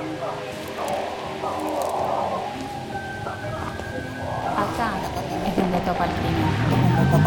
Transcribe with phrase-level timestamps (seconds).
[0.00, 0.08] Acá
[5.46, 7.19] es donde toca el crimen.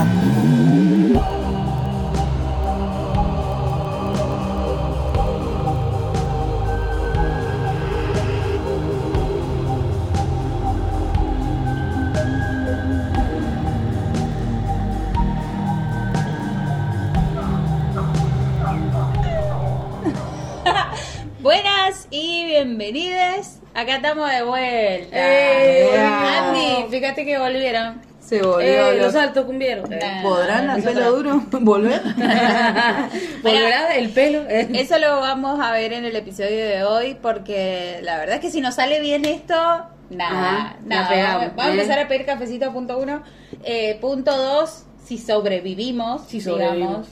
[23.84, 25.08] Acá estamos de vuelta.
[25.12, 25.90] ¡Eh!
[25.98, 28.02] Andy, fíjate que volvieron.
[28.20, 29.92] Se volvió Eh, los altos cumbieron.
[29.92, 30.20] Eh.
[30.24, 32.02] ¿Podrán Ah, el pelo duro volver?
[33.44, 34.44] ¿Volverá el pelo?
[34.50, 34.70] Eh.
[34.76, 38.50] Eso lo vamos a ver en el episodio de hoy porque la verdad es que
[38.50, 41.10] si nos sale bien esto, nada, Ajá, nada.
[41.10, 43.22] pegamos, vamos, a empezar a pedir cafecito punto uno.
[43.66, 46.62] Eh, punto dos, si sobrevivimos, Si digamos.
[46.62, 47.08] sobrevivimos.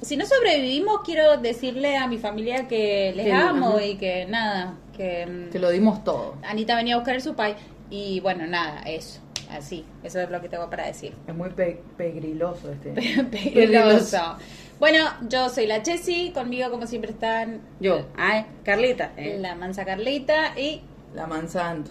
[0.00, 3.84] Si no sobrevivimos, quiero decirle a mi familia que les amo ajá.
[3.84, 6.36] y que nada, que Te lo dimos todo.
[6.42, 7.54] Anita venía a buscar el supay
[7.90, 11.14] y bueno, nada, eso, así, eso es lo que tengo para decir.
[11.26, 12.90] Es muy pe- pegriloso este.
[13.30, 14.36] Peligroso.
[14.80, 19.12] Bueno, yo soy la Chessy, conmigo como siempre están Yo, ay, Carlita.
[19.16, 19.36] eh.
[19.40, 20.82] la mansa Carlita y
[21.14, 21.90] La manzanto.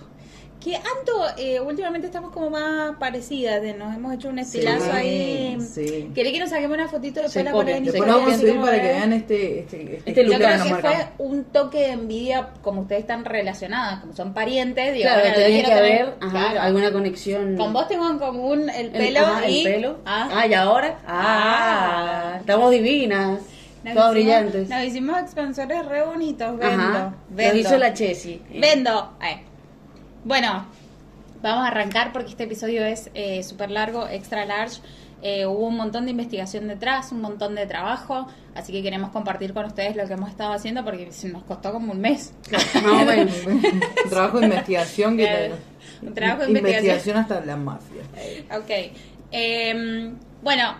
[0.64, 4.92] Que Anto, eh, últimamente estamos como más parecidas, de, nos hemos hecho un estilazo Sí,
[4.94, 5.58] ahí.
[5.62, 6.12] sí.
[6.16, 8.82] ¿Querés que nos saquemos una fotito después Se la en Después vamos a subir para
[8.82, 12.50] que vean este, este, Este Yo look creo que nos fue un toque de envidia,
[12.62, 16.62] como ustedes están relacionadas, como son parientes, digo, Claro, bueno, yo tenía que haber claro.
[16.62, 17.58] alguna conexión.
[17.58, 19.66] Con vos tengo en común el El- pelo ajá, y...
[19.66, 19.98] el pelo.
[20.06, 20.98] Ah, Ah, y ahora.
[21.06, 22.32] Ah.
[22.36, 23.40] Ah, estamos divinas.
[23.84, 24.70] Nos hicimos- brillantes.
[24.70, 26.84] Nos hicimos expansores re bonitos, vendo.
[26.84, 27.14] Ajá.
[27.30, 27.54] vendo.
[27.54, 28.42] Lo hizo la Chessy.
[28.50, 28.60] eh.
[28.62, 29.18] Vendo.
[29.22, 29.44] Eh.
[30.24, 30.66] Bueno,
[31.42, 34.82] vamos a arrancar porque este episodio es eh, súper largo, extra large.
[35.22, 39.54] Eh, hubo un montón de investigación detrás, un montón de trabajo, así que queremos compartir
[39.54, 42.34] con ustedes lo que hemos estado haciendo porque nos costó como un mes.
[44.04, 47.18] Un trabajo de investigación que te- Un trabajo de investigación.
[47.18, 48.02] hasta la mafia.
[48.58, 48.92] Ok.
[49.32, 50.76] Em, bueno,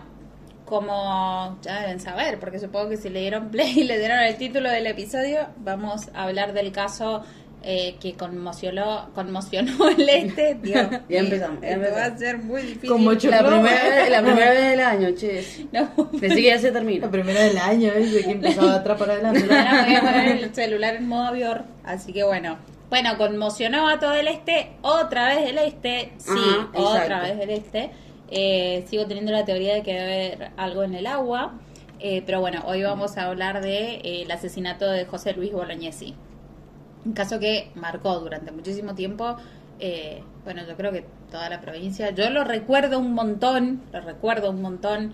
[0.66, 4.36] como ya deben saber, porque supongo que si le dieron play y le dieron el
[4.36, 7.24] título del episodio, vamos a hablar del caso
[7.64, 10.54] eh, que conmocionó, conmocionó el este.
[10.62, 12.90] Dios, Ya empezamos, ya esto va a ser muy difícil.
[12.90, 15.68] Como La primera, vez, la primera vez del año, Chessy.
[15.72, 16.10] No.
[16.10, 17.06] Pensé que ya se termina.
[17.06, 18.24] La primera del año, ¿ves?
[18.24, 19.42] Que empezaba atrás para adelante.
[19.50, 22.58] Ahora voy a poner el celular en modo avión, así que bueno.
[22.90, 27.50] Bueno, conmocionó a todo el este, otra vez del este, sí, Ajá, otra vez del
[27.50, 27.90] este.
[28.30, 31.54] Eh, sigo teniendo la teoría de que debe haber algo en el agua,
[32.00, 36.14] eh, pero bueno, hoy vamos a hablar de eh, el asesinato de José Luis Bolognesi.
[37.04, 39.36] Un caso que marcó durante muchísimo tiempo,
[39.80, 42.10] eh, bueno, yo creo que toda la provincia.
[42.10, 45.12] Yo lo recuerdo un montón, lo recuerdo un montón.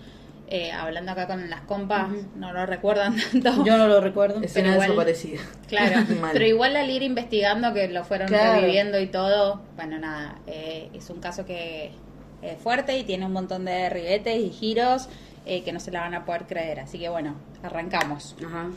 [0.53, 3.63] eh, hablando acá con las compas, no lo recuerdan tanto.
[3.63, 4.41] Yo no lo recuerdo.
[4.41, 5.39] Escena igual- desaparecida.
[5.69, 8.59] Claro, pero igual al ir investigando que lo fueron Claro.
[8.59, 11.91] reviviendo y todo, bueno, nada, eh, es un caso que
[12.41, 15.07] es fuerte y tiene un montón de ribetes y giros
[15.45, 16.81] eh, que no se la van a poder creer.
[16.81, 18.35] Así que bueno, arrancamos.
[18.45, 18.67] Ajá.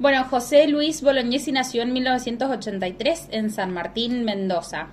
[0.00, 4.88] Bueno, José Luis Bolognesi nació en 1983 en San Martín, Mendoza.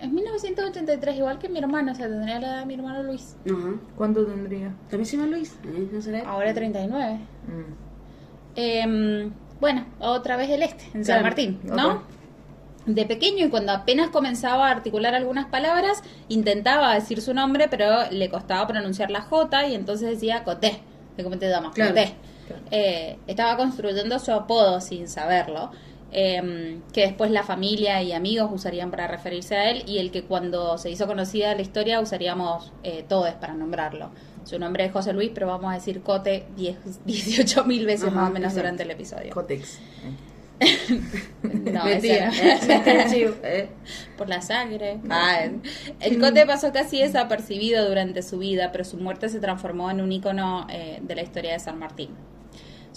[0.00, 3.36] En 1983, igual que mi hermano, o sea, tendría la edad de mi hermano Luis.
[3.44, 3.74] Ajá.
[3.94, 4.72] ¿Cuánto tendría?
[4.88, 5.54] ¿También se llama Luis?
[5.64, 5.88] ¿Eh?
[5.92, 6.26] ¿No será?
[6.26, 7.18] Ahora 39.
[7.46, 7.72] Mm.
[8.56, 11.92] Em, bueno, otra vez el este, en San Claro, Martín, ¿no?
[11.92, 12.02] ok.
[12.86, 18.10] De pequeño y cuando apenas comenzaba a articular algunas palabras, intentaba decir su nombre, pero
[18.10, 20.80] le costaba pronunciar la J y entonces decía Coté,
[21.18, 22.14] de cómo te llamas, Claro, Coté.
[22.48, 22.62] Claro.
[22.70, 25.70] Eh, estaba construyendo su apodo sin saberlo,
[26.10, 30.24] em, que después la familia y amigos usarían para referirse a él y el que
[30.24, 34.10] cuando se hizo conocida la historia usaríamos eh, todos para nombrarlo.
[34.44, 36.46] Su nombre es José Luis, pero vamos a decir Cote
[37.04, 38.60] 18 mil veces Ajá, más o menos exacto.
[38.60, 39.34] durante el episodio.
[39.34, 39.78] Cotex.
[41.42, 42.28] No, Mentira.
[42.28, 43.30] ese no.
[43.32, 43.68] Eh, eh.
[44.16, 44.98] por la sangre.
[45.08, 45.40] Ah,
[46.00, 50.10] el Cote pasó casi desapercibido durante su vida, pero su muerte se transformó en un
[50.10, 52.10] ícono eh, de la historia de San Martín.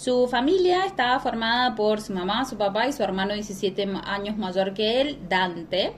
[0.04, 4.36] Su familia estaba formada por su mamá, su papá y su hermano 17 ma- años
[4.36, 5.94] mayor que él, Dante,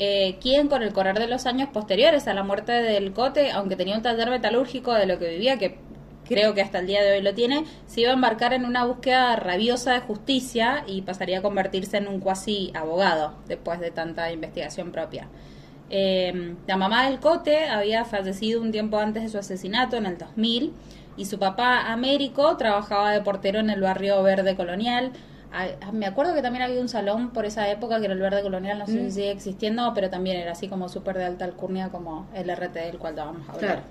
[0.00, 3.76] eh, quien con el correr de los años posteriores a la muerte del Cote, aunque
[3.76, 5.78] tenía un taller metalúrgico de lo que vivía, que
[6.26, 8.84] creo que hasta el día de hoy lo tiene, se iba a embarcar en una
[8.84, 14.32] búsqueda rabiosa de justicia y pasaría a convertirse en un cuasi abogado después de tanta
[14.32, 15.28] investigación propia.
[15.90, 20.18] Eh, la mamá del Cote había fallecido un tiempo antes de su asesinato, en el
[20.18, 20.72] 2000,
[21.18, 25.12] y su papá, Américo, trabajaba de portero en el barrio Verde Colonial.
[25.52, 28.42] Ah, Me acuerdo que también había un salón por esa época que era el Verde
[28.42, 31.88] Colonial, no sé si sigue existiendo, pero también era así como súper de alta alcurnia
[31.90, 33.58] como el RT del cual vamos a hablar.
[33.58, 33.82] Claro.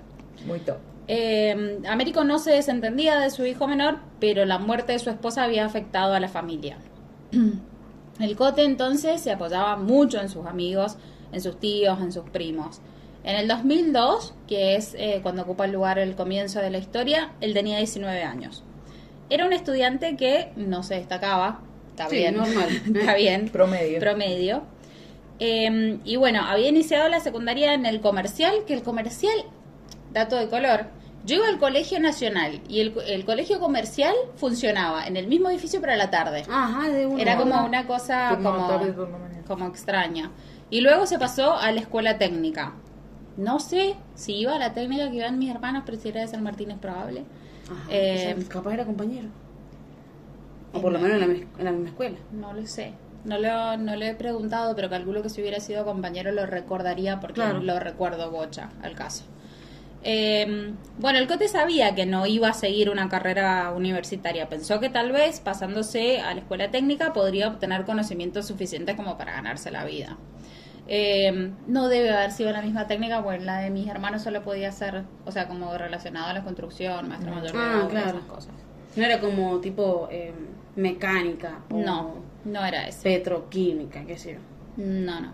[0.46, 0.78] Muy top.
[1.06, 5.44] Eh, Américo no se desentendía de su hijo menor, pero la muerte de su esposa
[5.44, 6.78] había afectado a la familia.
[8.20, 10.96] El Cote entonces se apoyaba mucho en sus amigos,
[11.32, 12.80] en sus tíos, en sus primos.
[13.28, 17.32] En el 2002, que es eh, cuando ocupa el lugar el comienzo de la historia,
[17.42, 18.64] él tenía 19 años.
[19.28, 21.60] Era un estudiante que no se destacaba,
[21.90, 22.68] está Sí, bien, normal.
[22.96, 24.00] está bien, Promedio.
[24.00, 24.62] promedio.
[25.40, 29.36] Eh, y bueno, había iniciado la secundaria en el comercial, que el comercial,
[30.10, 30.86] dato de color,
[31.26, 35.82] yo iba al colegio nacional y el, el colegio comercial funcionaba en el mismo edificio
[35.82, 36.44] pero a la tarde.
[36.50, 37.20] Ajá, de una.
[37.20, 38.94] Era como una cosa como, tarde,
[39.46, 40.30] como extraña.
[40.70, 42.72] Y luego se pasó a la escuela técnica.
[43.38, 46.28] No sé si iba a la técnica que iban mis hermanos, pero si era de
[46.28, 47.22] San Martín es probable.
[47.70, 49.28] Ajá, Eh, o sea, capaz era compañero.
[50.72, 52.18] O por lo menos en la, en la misma escuela.
[52.32, 52.92] No lo sé.
[53.24, 57.20] No lo, no lo he preguntado, pero calculo que si hubiera sido compañero lo recordaría
[57.20, 57.60] porque Claro.
[57.62, 59.24] lo recuerdo bocha al caso.
[60.04, 64.48] Eh, bueno, el Cote sabía que no iba a seguir una carrera universitaria.
[64.48, 69.32] Pensó que tal vez pasándose a la escuela técnica podría obtener conocimientos suficientes como para
[69.32, 70.16] ganarse la vida.
[70.88, 74.72] Eh, no debe haber sido la misma técnica, pues la de mis hermanos solo podía
[74.72, 78.08] ser, o sea, como relacionado a la construcción, maestro mayor de Ah, claro.
[78.18, 78.54] esas cosas.
[78.96, 80.32] No era como tipo eh,
[80.76, 82.14] mecánica o No,
[82.44, 83.02] no era ese.
[83.02, 84.38] petroquímica, qué sé yo.
[84.82, 85.32] No, no.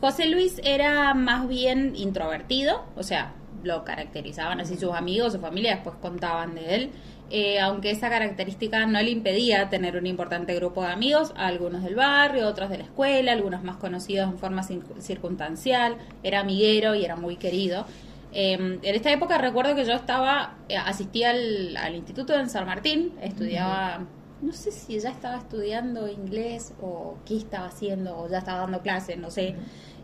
[0.00, 5.74] José Luis era más bien introvertido, o sea, lo caracterizaban así sus amigos, su familia,
[5.74, 6.90] después contaban de él,
[7.32, 11.94] eh, aunque esa característica no le impedía tener un importante grupo de amigos, algunos del
[11.94, 17.14] barrio, otros de la escuela, algunos más conocidos en forma circunstancial, era amiguero y era
[17.14, 17.86] muy querido.
[18.32, 22.66] Eh, en esta época recuerdo que yo estaba, eh, asistía al, al instituto en San
[22.66, 24.06] Martín, estudiaba,
[24.42, 28.80] no sé si ya estaba estudiando inglés o qué estaba haciendo, o ya estaba dando
[28.82, 29.54] clases, no sé.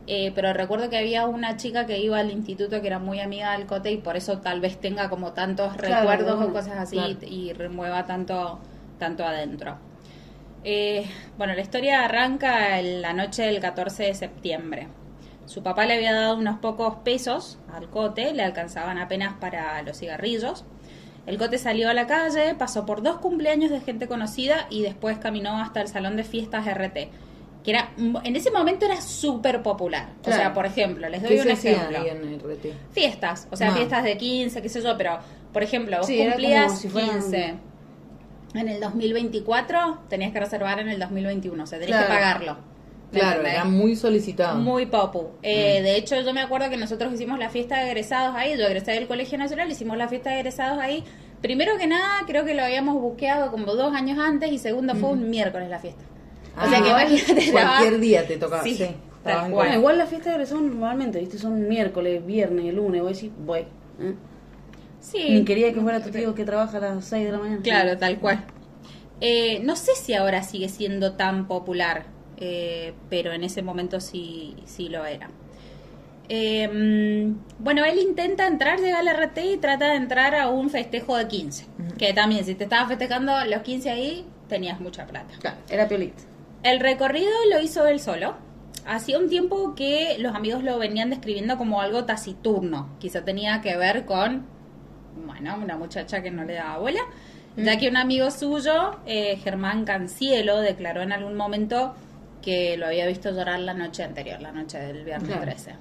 [0.09, 3.53] Eh, pero recuerdo que había una chica que iba al instituto que era muy amiga
[3.57, 6.97] del Cote y por eso tal vez tenga como tantos Claro, recuerdos o cosas así
[6.97, 7.17] claro.
[7.23, 8.61] y remueva tanto,
[8.99, 9.79] tanto adentro.
[10.65, 11.07] Eh,
[11.39, 14.89] bueno, la historia arranca en la noche del 14 de septiembre.
[15.45, 19.99] Su papá le había dado unos pocos pesos al cote, le alcanzaban apenas para los
[19.99, 20.65] cigarrillos.
[21.27, 25.19] El cote salió a la calle, pasó por dos cumpleaños de gente conocida y después
[25.19, 27.11] caminó hasta el salón de fiestas RT,
[27.67, 30.11] que era en ese momento era súper popular.
[30.25, 31.99] O sea, por ejemplo, les doy ¿Qué un se ejemplo.
[31.99, 32.73] ahí en RT?
[32.93, 33.75] Fiestas, o sea, Ah.
[33.75, 35.19] fiestas de 15, qué sé yo, pero
[35.53, 37.55] por ejemplo, vos Sí, cumplías si fueran- 15
[38.55, 42.13] en el 2024, tenías que reservar en el 2021, o sea, tenías Claro.
[42.15, 42.77] que pagarlo.
[43.13, 43.55] ¿me Claro, entendés?
[43.55, 44.59] era muy solicitado.
[44.59, 45.29] Muy popu.
[45.43, 45.85] Eh, Mm.
[45.85, 48.59] De hecho, yo me acuerdo que nosotros hicimos la fiesta de egresados ahí.
[48.59, 51.05] Yo egresé del Colegio Nacional, hicimos la fiesta de egresados ahí.
[51.41, 55.11] Primero que nada, creo que lo habíamos buqueado como dos años antes y segundo fue
[55.11, 56.03] un miércoles la fiesta.
[56.57, 57.51] O Ah, sea que imagínate.
[57.53, 58.63] Cualquier estaba- día te tocaba.
[58.63, 58.87] Sí, Sí,
[59.23, 59.53] tal cual.
[59.53, 61.39] Bueno, igual las fiestas de egresados normalmente, ¿viste?
[61.39, 63.61] Son miércoles, viernes, lunes, voy a decir, voy.
[63.61, 64.15] ¿eh?
[65.01, 65.27] Sí.
[65.31, 67.61] Ni quería que fuera tu tío que trabaja a las 6 de la mañana.
[67.63, 68.45] Claro, tal cual.
[69.21, 72.05] Eh, no sé si ahora sigue siendo tan popular,
[72.39, 75.31] eh, pero en ese momento sí, sí lo era.
[76.29, 81.17] Eh, bueno, él intenta entrar, llega al RT y trata de entrar a un festejo
[81.17, 81.67] de 15.
[81.99, 85.35] Que también, si te estabas festejando los 15 ahí, tenías mucha plata.
[85.39, 86.23] Claro, era piolita.
[86.67, 88.35] El recorrido lo hizo él solo.
[88.85, 92.91] Hacía un tiempo que los amigos lo venían describiendo como algo taciturno.
[92.99, 94.47] Quizá tenía que ver con,
[95.25, 97.01] bueno, una muchacha que no le daba bola.
[97.57, 101.95] Ya que un amigo suyo, eh, Germán Cancielo, declaró en algún momento
[102.43, 105.43] que lo había visto llorar la noche anterior, la noche del viernes Claro.
[105.43, 105.75] 13.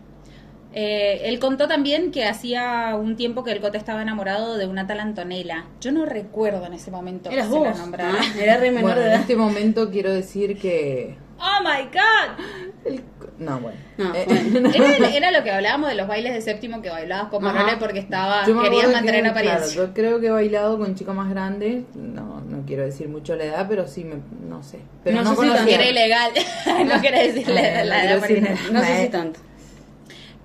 [0.78, 4.86] Eh, él contó también que hacía un tiempo que el Cote estaba enamorado de una
[4.86, 5.64] tal Antonella.
[5.80, 7.78] Yo no recuerdo en ese momento Eras que se la vos.
[7.80, 8.14] nombrara.
[8.20, 9.22] Ah, Era re menor Bueno, de en edad.
[9.22, 11.16] este momento quiero decir que.
[11.40, 12.46] ¡Oh, my God!
[12.94, 13.04] el-
[13.40, 13.78] No, bueno.
[13.98, 14.70] No, Eh, bueno.
[14.76, 17.42] Era, era lo que hablábamos de los bailes de séptimo que bailabas con.
[17.42, 19.68] Manuel porque estaba querías mantener que, apariencia.
[19.74, 21.84] Claro, yo creo que he bailado con chicas más grandes.
[21.96, 24.16] No, no quiero decir mucho la edad, pero sí me.
[24.46, 24.80] No sé.
[25.06, 26.32] Pero No no, sé si No era ilegal,
[26.86, 28.72] no quiere decir la, Ah, la no edad quiero decir.
[28.74, 29.40] No sé si tanto.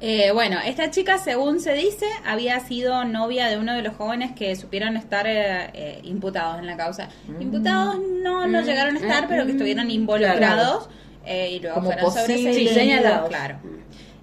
[0.02, 4.32] Eh, bueno, esta chica, según se dice, había sido novia de uno de los jóvenes
[4.32, 7.08] que supieron estar eh, eh, imputados en la causa.
[7.28, 7.42] Mm.
[7.42, 10.88] Imputados no lo llegaron a estar, eh, pero que estuvieron mm, involucrados
[11.26, 12.74] eh, y luego Como fueron sobreseídos.
[12.74, 13.28] señalados.
[13.28, 13.58] Claro.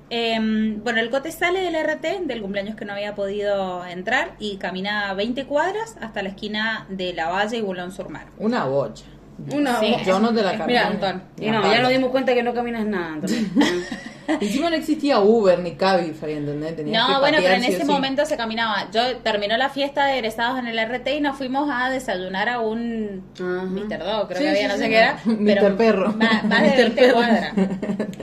[0.10, 0.38] Eh,
[0.84, 5.14] bueno, el cote sale del RT, del cumpleaños que no había podido entrar, y camina
[5.14, 8.28] 20 cuadras hasta la esquina de La Valle y Bulón sur Mar.
[8.38, 9.04] Una bocha.
[9.54, 9.96] Una Sí.
[10.06, 11.08] Yo no te la Mira, camino.
[11.08, 11.24] Antón.
[11.40, 13.18] Y no, ya nos dimos cuenta que no caminas nada.
[13.20, 13.34] Pues
[14.42, 16.76] Encima no existía Uber ni Cabify, ¿entendés?
[16.76, 17.86] Tenías que No, bueno, pero en ese sí.
[17.86, 18.90] momento se caminaba.
[18.92, 22.60] Yo terminó la fiesta de egresados en el RT y nos fuimos a desayunar a
[22.60, 23.64] un Ajá.
[23.64, 24.00] Mr.
[24.00, 24.80] Dog, creo Sí, que había, sí, no sí.
[24.80, 25.20] sé qué era.
[25.24, 25.38] Mr.
[25.46, 26.12] Pero Perro.
[26.14, 26.76] Más, más de Mr.
[26.78, 27.14] 20 Perro.
[27.14, 27.54] cuadras.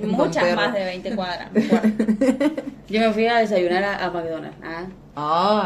[0.02, 0.56] Muchas Perro.
[0.56, 1.48] más de 20 cuadras.
[2.88, 4.56] Yo me fui a desayunar a, a McDonald's.
[4.62, 4.84] Ah.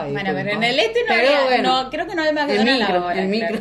[0.02, 1.82] Ay, Bueno, pero en el este no Pero había, bueno.
[1.84, 3.58] no, creo que no hay El McDonald's micro, ahora, el micro.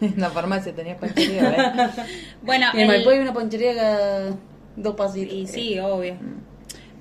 [0.00, 1.90] En la farmacia tenía panchería, ¿eh?
[2.42, 4.36] Bueno, Y en el- Maipú hay una ponchería cada
[4.76, 5.34] dos pasitos.
[5.34, 6.16] Y sí, obvio.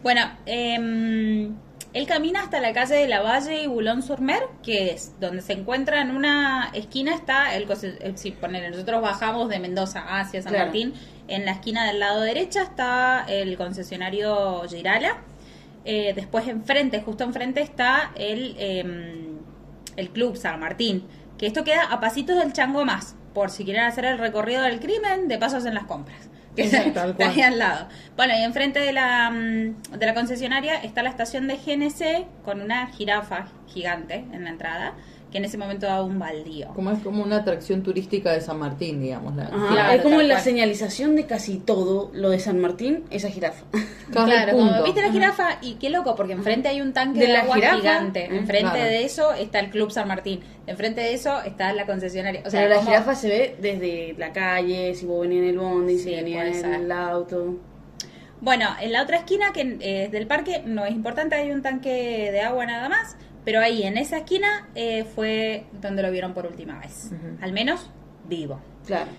[0.04, 1.54] Bueno, em,
[1.94, 6.02] él camina hasta la calle de la Valle y Boulogne-sur-Mer, que es donde se encuentra
[6.02, 7.68] en una esquina está el,
[8.02, 10.66] el- si ponele, nosotros bajamos de Mendoza hacia San Claro.
[10.68, 10.94] Martín,
[11.28, 15.18] en la esquina del lado derecha está el concesionario Girala.
[15.84, 19.38] Eh, después enfrente, justo enfrente está el em,
[19.98, 21.04] el Club San Martín,
[21.42, 24.80] que esto queda a pasitos del Chango Más, por si quieren hacer el recorrido del
[24.80, 26.30] crimen, de pasos en las compras.
[26.56, 27.88] Que está ahí al lado.
[28.18, 32.62] Bueno, y enfrente de la, mm, de la concesionaria está la estación de GNC con
[32.62, 34.94] una jirafa gigante en la entrada,
[35.32, 36.68] que en ese momento da un baldío.
[36.76, 39.34] Como es como una atracción turística de San Martín, digamos.
[39.36, 40.44] La, Ajá, Claro, es como la cual.
[40.44, 43.64] señalización de casi todo lo de San Martín, esa jirafa.
[44.12, 44.72] Claro, punto.
[44.74, 47.40] como viste la jirafa, y qué loco, porque enfrente hay un tanque De de, la
[47.44, 48.28] agua jirafa, gigante.
[48.30, 48.86] mm, Enfrente claro.
[48.90, 50.42] de eso está el Club San Martín.
[50.68, 52.42] Enfrente de eso está la concesionaria.
[52.46, 55.46] O sea, Pero la como- jirafa se ve desde la calle, si vos venís en
[55.48, 57.56] el bondi, si Sí, venís puede en el auto.
[58.42, 62.30] Bueno, en la otra esquina que eh, del parque no es importante, hay un tanque
[62.32, 66.46] de agua nada más, pero ahí en esa esquina eh, fue donde lo vieron por
[66.46, 67.90] última vez, al menos
[68.28, 68.60] vivo.
[68.86, 69.10] Claro.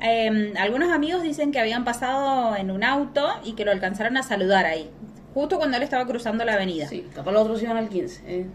[0.00, 4.22] Eh, algunos amigos dicen que habían pasado en un auto y que lo alcanzaron a
[4.22, 4.90] saludar ahí,
[5.34, 6.86] justo cuando él estaba cruzando la avenida.
[6.88, 8.22] Sí, capaz los otros iban al 15.
[8.26, 8.46] eh.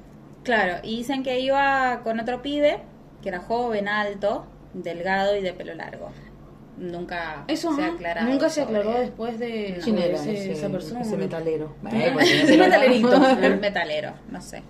[0.44, 2.80] Claro, y dicen que iba con otro pibe,
[3.24, 6.12] que era joven, alto, delgado y de pelo largo.
[6.78, 8.28] Nunca Eso se aclarado.
[8.30, 11.02] nunca se sobre- aclaró después de ¿Quién era ese- ese, esa persona.
[11.02, 11.76] ese metalero?
[12.20, 13.30] Ese metalerito.
[13.42, 14.62] El metalero, no sé.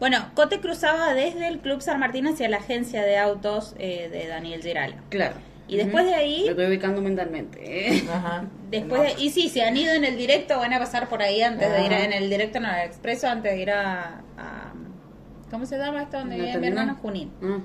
[0.00, 4.26] Bueno, Cote cruzaba desde el Club San Martín hacia la agencia de autos eh, de
[4.26, 4.96] Daniel Girala.
[5.10, 5.36] Claro.
[5.68, 7.60] Y después de ahí, Me estoy ubicando mentalmente.
[7.98, 8.04] eh.
[8.12, 8.44] Ajá.
[8.70, 11.42] después de, y sí, si han ido en el directo, van a pasar por ahí
[11.42, 14.72] antes de ir a- en el directo, no, el expreso, antes de ir a, a-
[15.50, 16.18] ¿cómo se llama esto?
[16.18, 17.30] Donde ¿La vive mi hermano Junín.
[17.42, 17.58] Ah,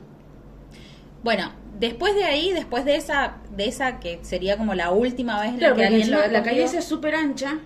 [1.25, 5.55] Bueno, después de ahí, después de esa, de esa que sería como la última vez
[5.57, 7.57] Claro, la que alguien lo la calle esa es súper ancha.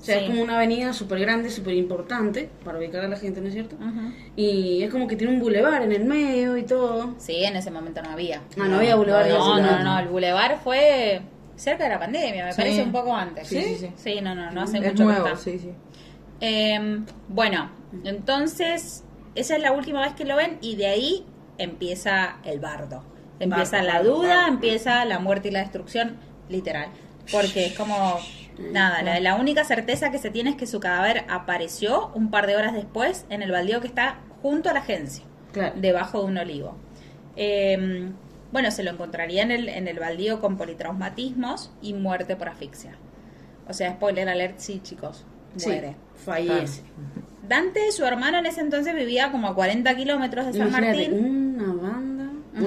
[0.00, 0.24] O sea, Sí.
[0.24, 3.54] es como una avenida súper grande, súper importante para ubicar a la gente, ¿no es
[3.54, 3.74] cierto?
[4.36, 7.14] Y es como que tiene un bulevar en el medio y todo.
[7.18, 8.40] Sí, en ese momento no había.
[8.56, 9.28] Ah, no había bulevar.
[9.28, 11.20] no No, no, no, el Boulevard fue
[11.56, 12.56] cerca de la pandemia, me Sí.
[12.62, 13.48] parece un poco antes.
[13.48, 13.90] Sí, sí, sí.
[13.96, 15.36] Sí, no, no, no hace Es mucho que nuevo, está.
[15.36, 15.70] sí, sí.
[16.40, 17.68] Eh, bueno,
[18.04, 19.02] entonces,
[19.34, 21.26] esa es la última vez que lo ven y de ahí
[21.58, 23.02] empieza el bardo.
[23.40, 24.48] Empieza Bardo, la duda, bardo.
[24.54, 26.16] empieza la muerte y la destrucción,
[26.48, 26.88] literal.
[27.30, 28.18] Porque es como,
[28.72, 32.46] nada, la, la única certeza que se tiene es que su cadáver apareció un par
[32.46, 35.74] de horas después en el baldío que está junto a la agencia Claro.
[35.76, 36.76] debajo de un olivo.
[37.36, 38.10] Eh,
[38.50, 42.96] bueno, se lo encontraría en el, en el baldío con politraumatismos y muerte por asfixia.
[43.68, 45.96] O sea, spoiler alert, sí, chicos, Sí, muere.
[46.16, 46.82] fallece.
[47.46, 51.37] Dante, su hermano, en ese entonces vivía como a 40 kilómetros de San Imagínate, Martín.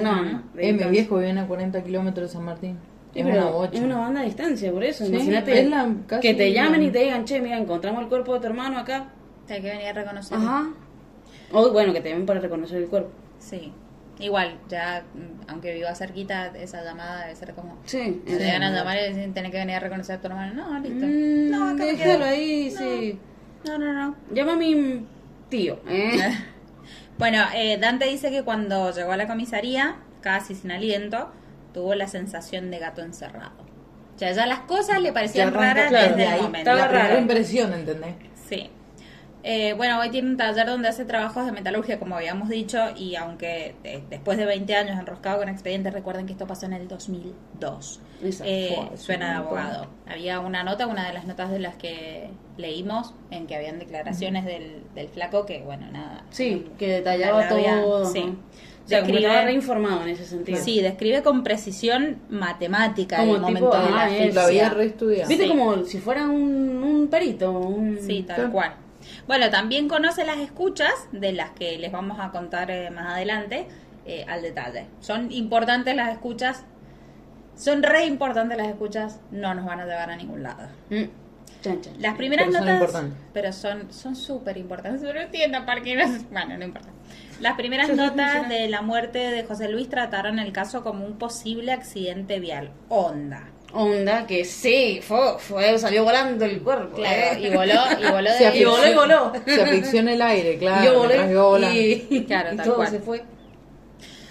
[0.00, 0.88] Eh, mi distancia.
[0.88, 2.78] viejo vive a 40 kilómetros de San Martín.
[3.12, 3.74] Sí, Es pero una bocha.
[3.74, 5.04] es una banda de distancia, por eso.
[5.04, 8.02] Sí, Imagínate es la- casi que te llamen la- y te digan, che, mira, encontramos
[8.02, 9.08] el cuerpo de tu hermano acá.
[9.50, 10.38] Hay que venir a reconocer.
[10.38, 10.68] Ajá.
[11.52, 13.10] O bueno, que te ven para reconocer el cuerpo.
[13.38, 13.72] Sí.
[14.18, 17.76] Igual, ya, mm, aunque viva cerquita, esa llamada debe ser como...
[17.84, 18.22] Sí.
[18.26, 20.54] Se llegan a llamar y dicen, tenés que venir a reconocer a tu hermano.
[20.54, 21.06] No, listo.
[21.06, 22.24] Mm, no, acá me déjalo quedo.
[22.24, 22.78] ahí, No.
[22.78, 23.18] sí.
[23.66, 24.16] No, no, no.
[24.32, 25.04] Llama a mi
[25.48, 25.78] tío.
[25.88, 26.12] ¿eh?
[27.22, 31.30] Bueno, eh, Dante dice que cuando llegó a la comisaría, casi sin aliento,
[31.72, 33.52] tuvo la sensación de gato encerrado.
[34.14, 36.58] O sea, ya las cosas le parecían raras claro, desde de el ahí, momento.
[36.58, 37.20] estaba La primera raro.
[37.20, 38.14] impresión, ¿entendés?
[38.48, 38.70] Sí.
[39.44, 43.16] Eh, bueno, hoy tiene un taller donde hace trabajos de metalurgia, como habíamos dicho, y
[43.16, 46.86] aunque eh, después de 20 años enroscado con expedientes, recuerden que esto pasó en el
[46.86, 48.00] 2002.
[48.22, 49.86] Esa Eh, fue, suena de abogado.
[50.06, 54.44] Había una nota, una de las notas de las que leímos, en que habían declaraciones
[54.44, 56.24] del, del flaco que, bueno, nada.
[56.30, 58.04] Sí, que detallaba todo.
[58.06, 58.18] sí.
[58.20, 58.28] ajá.
[58.84, 60.58] O sea, como que Describe- estaba reinformado en ese sentido.
[60.58, 65.28] Sí, describe con precisión matemática Como el tipo, momento de la ah, Lo había reestudiado.
[65.28, 65.48] Viste Sí.
[65.50, 67.52] como si fuera un, un perito.
[67.52, 67.98] Un...
[68.00, 68.74] Sí, tal cual.
[69.26, 73.66] Bueno, también conoce las escuchas, de las que les vamos a contar eh, más adelante,
[74.04, 74.86] eh, al detalle.
[75.00, 76.64] Son importantes las escuchas,
[77.54, 80.68] son re importantes las escuchas, no nos van a llevar a ningún lado.
[80.90, 81.04] Mm.
[81.62, 81.94] Chan, chan.
[82.00, 83.18] Las primeras Pero son notas, importantes.
[83.32, 85.02] pero son son súper importantes.
[85.02, 86.04] No entiendo por qué no.
[86.32, 86.88] Bueno, no importa.
[87.40, 91.72] Las primeras notas de la muerte de José Luis trataron el caso como un posible
[91.72, 92.72] accidente vial.
[92.88, 93.48] Onda.
[93.74, 96.96] Onda que sí, fue, fue, salió volando el cuerpo.
[96.96, 97.40] Claro, ¿eh?
[97.40, 98.60] y voló, y voló de Se ahí.
[98.60, 99.32] Y voló y voló.
[99.46, 100.84] Se en el aire, claro.
[101.30, 101.74] Yo volé
[102.10, 102.88] y, Claro, y tal todo cual.
[102.88, 103.22] se fue.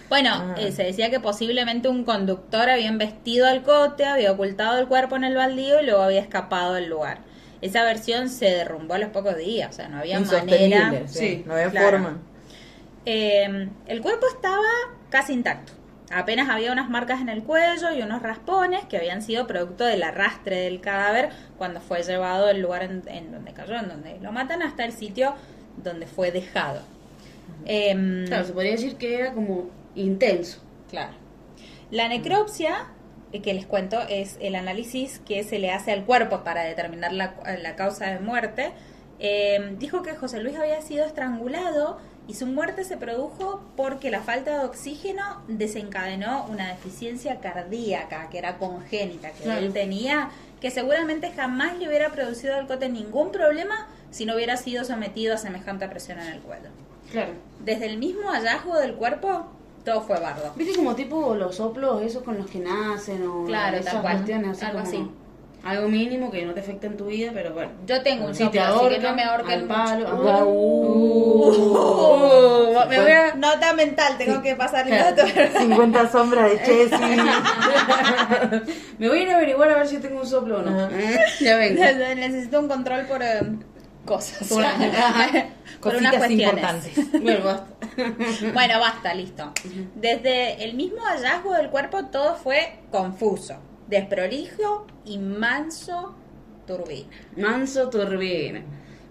[0.10, 0.56] Bueno, Ah.
[0.60, 5.16] eh, se decía que posiblemente un conductor había embestido al cote, había ocultado el cuerpo
[5.16, 7.20] en el baldío y luego había escapado del lugar.
[7.62, 11.04] Esa versión se derrumbó a los pocos días, o sea, no había manera.
[11.06, 11.98] sí, Sí, no había claro.
[12.00, 12.20] forma.
[13.06, 14.62] Eh, el cuerpo estaba
[15.10, 15.74] casi intacto.
[16.14, 20.04] Apenas había unas marcas en el cuello y unos raspones que habían sido producto del
[20.04, 24.32] arrastre del cadáver cuando fue llevado del lugar en, en donde cayó, en donde lo
[24.32, 25.34] matan, hasta el sitio
[25.78, 26.82] donde fue dejado.
[27.66, 30.62] Em, Claro, se podría decir que era como intenso.
[30.90, 31.14] Claro.
[31.90, 32.88] La necropsia,
[33.32, 37.14] eh, que les cuento, es el análisis que se le hace al cuerpo para determinar
[37.14, 38.72] la, la causa de muerte.
[39.20, 44.22] Eh, dijo que José Luis había sido estrangulado y su muerte se produjo porque la
[44.22, 49.60] falta de oxígeno desencadenó una deficiencia cardíaca que era congénita, que Claro.
[49.62, 54.58] él tenía, que seguramente jamás le hubiera producido al cote ningún problema si no hubiera
[54.58, 56.70] sido sometido a semejante presión en el cuello.
[57.12, 57.32] Claro.
[57.66, 59.48] Desde el mismo hallazgo del cuerpo,
[59.84, 60.54] todo fue bardo.
[60.56, 64.66] ¿Viste como tipo los soplos esos con los que nacen o Claro, esas cuestiones así
[64.66, 65.12] Algo como así.
[65.64, 67.72] Algo mínimo que no te afecta en tu vida, pero bueno.
[67.86, 70.16] Yo tengo un Si te soplo, así que ahorcan, no me ahorquen al palo.
[70.16, 70.30] mucho.
[70.30, 70.44] Ah,
[72.86, 73.36] Uh, me voy a...
[73.36, 75.16] Nota mental, tengo que pasar el Claro.
[75.16, 75.60] dato.
[75.60, 76.96] 50 sombras de Chessy.
[78.98, 80.90] Me voy a ir a averiguar a ver si tengo un soplo o no.
[80.90, 81.82] Eh, Ya vengo.
[82.16, 83.42] Necesito un control por eh,
[84.06, 84.48] cosas.
[84.48, 84.64] Por-
[85.82, 86.98] por unas cuestiones.
[86.98, 87.22] importantes.
[87.22, 87.68] Bueno, basta.
[88.54, 89.52] Bueno, basta, listo.
[89.96, 93.56] Desde el mismo hallazgo del cuerpo todo fue confuso,
[93.92, 96.16] desprolijo y manso
[96.66, 97.10] turbina.
[97.38, 98.64] Manso turbina.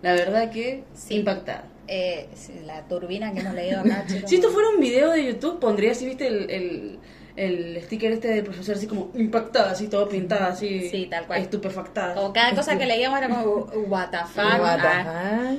[0.03, 1.17] La verdad que Sí.
[1.19, 1.65] impactada.
[1.87, 2.29] Eh,
[2.65, 4.05] la turbina que hemos leído acá.
[4.27, 6.99] Si esto fuera un video de YouTube, pondría así, viste, el, el,
[7.37, 10.89] el sticker este del profesor, así como impactada, así todo pintada, así.
[10.89, 11.41] Sí, tal cual.
[11.43, 12.15] Estupefactada.
[12.15, 14.61] Como cada cosa que leíamos era como, "Uh, what the fuck.
[14.61, 15.55] What the Ah.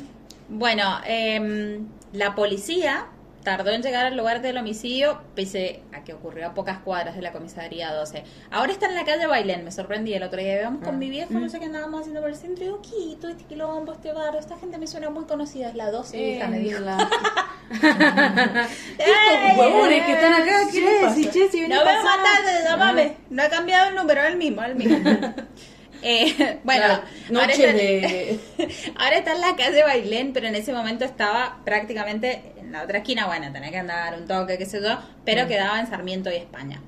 [0.49, 3.05] Bueno, em, la policía
[3.43, 7.21] tardó en llegar al lugar del homicidio, pese a que ocurrió a pocas cuadras de
[7.21, 8.24] la comisaría 12.
[8.51, 10.60] Ahora está en la calle Bailén, me sorprendí el otro día.
[10.62, 10.98] Íbamos con Ah.
[10.98, 13.17] mi viejo, no sé qué andábamos haciendo por el centro, y digo, ¿qué?
[13.19, 16.48] Todo este quilombo, este barrio, esta gente me suena muy conocida, es la 12, hija,
[16.48, 16.79] me dijo.
[17.71, 21.29] Estos huevones que están acá, ¿qué les Chessy?
[21.29, 23.17] Chessy, No me mataste, llámame.
[23.29, 24.98] No he cambiado el número, el mismo, el mismo.
[26.01, 27.03] Eh, bueno, Claro,
[27.39, 28.40] ahora está, de-
[28.98, 33.00] ahora está en la calle Bailén, pero en ese momento estaba prácticamente en la otra
[33.00, 33.27] esquina.
[33.27, 36.81] Bueno, tenía que andar un toque, qué sé yo, pero quedaba en Sarmiento y España.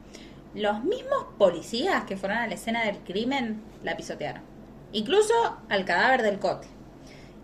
[0.55, 4.43] Los mismos policías que fueron a la escena del crimen la pisotearon,
[4.91, 5.33] incluso
[5.69, 6.67] al cadáver del cote.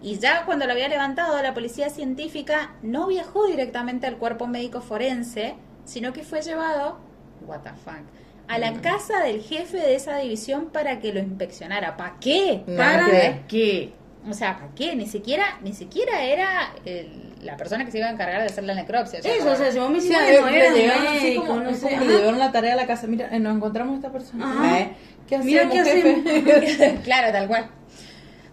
[0.01, 4.79] Y ya cuando lo había levantado, la policía científica no viajó directamente al cuerpo médico
[4.81, 5.55] forense,
[5.85, 6.99] sino que fue llevado,
[7.41, 8.03] what the fuck,
[8.49, 11.95] a la casa del jefe de esa división para que lo inspeccionara.
[11.95, 12.63] ¿Para qué?
[12.75, 13.93] ¿Para qué?
[14.29, 14.95] O sea, ¿para qué?
[14.95, 18.65] Ni siquiera, ni siquiera era el- la persona que se iba a encargar de hacer
[18.65, 19.19] la necropsia.
[19.19, 21.45] Eso, o sea, si vos me Sí, decís, a bueno, era le llegaron así médico,
[21.45, 21.89] como, no es sé.
[21.89, 23.07] como le la tarea a la casa.
[23.07, 24.51] Mira, eh, nos encontramos a esta persona.
[24.51, 24.79] Ajá.
[24.79, 24.93] Eh,
[25.27, 25.85] ¿Qué Mira, hacemos,
[26.25, 26.99] ¿qué jefe?
[27.03, 27.69] claro, tal cual.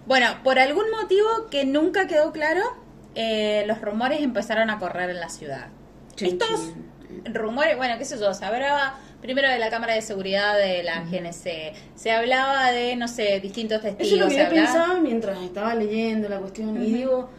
[0.06, 2.61] Bueno, por algún motivo que nunca quedó claro,
[3.16, 5.66] eh, los rumores empezaron a correr en la ciudad.
[6.20, 6.74] Estos
[7.24, 11.00] rumores, bueno, qué sé yo, se hablaba primero de la cámara de seguridad de la
[11.05, 14.07] GNC, se hablaba de, no sé, distintos testigos.
[14.07, 16.83] Eso es lo que yo hablaba- pensaba mientras estaba leyendo la cuestión.
[16.83, 17.31] Y digo,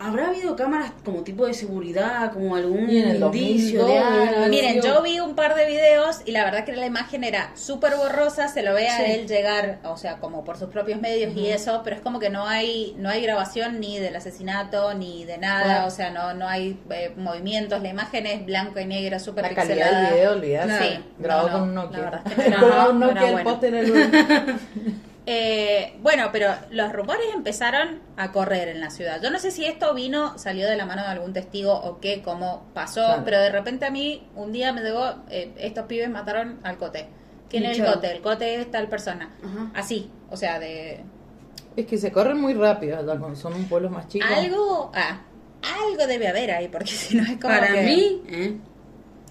[0.00, 3.98] ¿habrá habido cámaras como tipo de seguridad, como algún Y en el indicio 2002 de
[3.98, 4.46] algo?
[4.48, 7.96] Miren, yo vi un par de videos y la verdad que la imagen era súper
[7.96, 9.02] borrosa, se lo ve a Sí.
[9.06, 12.30] él llegar, o sea, como por sus propios medios y eso, pero es como que
[12.30, 16.48] no hay no hay grabación ni del asesinato ni de nada, o sea, no no
[16.48, 20.04] hay eh, movimientos, la imagen es blanco y negra, súper La calidad pixelada.
[20.06, 20.84] del video, olvidate.
[20.96, 22.00] Sí, Grabado no, no, con un la Nokia.
[22.00, 23.58] verdad es que no, Con no, el bueno.
[25.30, 29.20] Eh, bueno, pero los rumores empezaron a correr en la ciudad.
[29.22, 32.22] Yo no sé si esto vino, salió de la mano de algún testigo o qué,
[32.22, 33.22] cómo pasó, Claro.
[33.26, 37.08] pero de repente a mí un día me llegó, eh, estos pibes mataron al cote.
[37.50, 38.10] ¿Quién es el cote?
[38.10, 39.34] El cote es tal persona.
[39.44, 39.70] Ajá.
[39.74, 41.04] Así, o sea, de
[41.76, 42.98] Es que se corren muy rápido,
[43.36, 44.30] son pueblos más chicos.
[44.34, 45.20] algo, ah,
[45.90, 48.56] algo debe haber ahí, porque si no es como Para que- mí, ¿eh?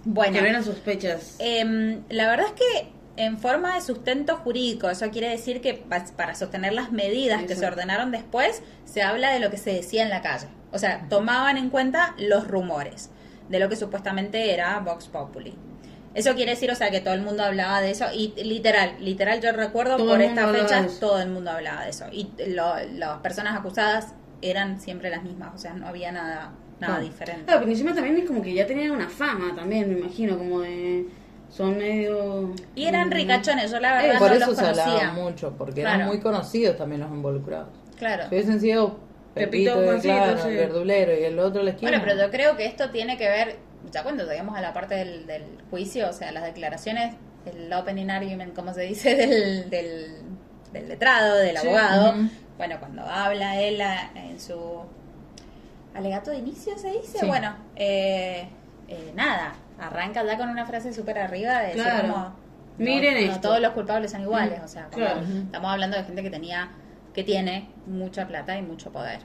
[0.06, 1.38] bueno, que ven sospechas.
[1.40, 6.06] Em, la verdad es que en forma de sustento jurídico, eso quiere decir que pa-
[6.16, 10.04] para sostener las medidas que se ordenaron después, se habla de lo que se decía
[10.04, 10.48] en la calle.
[10.72, 13.10] O sea, tomaban en cuenta los rumores
[13.50, 15.56] de lo que supuestamente era Vox Populi.
[16.14, 19.40] Eso quiere decir, o sea, que todo el mundo hablaba de eso y literal, literal
[19.42, 21.00] yo recuerdo Todo por el mundo esta hablaba fecha de eso.
[21.00, 25.52] todo el mundo hablaba de eso y lo- las personas acusadas eran siempre las mismas,
[25.56, 27.46] o sea, no había nada nada diferente.
[27.46, 30.60] Claro, porque encima también es como que ya tenían una fama también, me imagino, como
[30.60, 31.08] de...
[31.50, 32.54] Son medio...
[32.76, 35.54] Y eran mm, ricachones, yo la Eh, verdad por no eso los se hablaba mucho,
[35.58, 35.96] porque Claro.
[35.96, 37.70] eran muy conocidos también los involucrados.
[37.98, 38.24] Claro.
[38.24, 39.00] Si hubiesen sido
[39.34, 40.50] Pepito, Pepito, Juancito, claro, sí.
[40.50, 41.92] el verdulero y el otro la esquina.
[41.92, 43.56] Bueno, pero yo creo que esto tiene que ver,
[43.92, 48.10] ya cuando lleguemos a la parte del, del juicio, o sea, las declaraciones, el opening
[48.10, 50.08] argument, como se dice, del, del,
[50.74, 52.14] del letrado, del Sí, abogado,
[52.58, 54.82] bueno, cuando habla él a- en su
[55.94, 57.26] alegato de inicio, se dice, Sí.
[57.26, 58.48] bueno, eh,
[58.88, 62.02] eh, nada, arranca ya con una frase súper arriba de decir Claro.
[62.10, 62.36] como, no-
[62.78, 63.48] Miren no, esto.
[63.50, 65.22] todos los culpables son iguales, o sea, como Claro.
[65.22, 66.70] estamos hablando de gente que tenía,
[67.14, 69.20] que tiene mucha plata y mucho poder.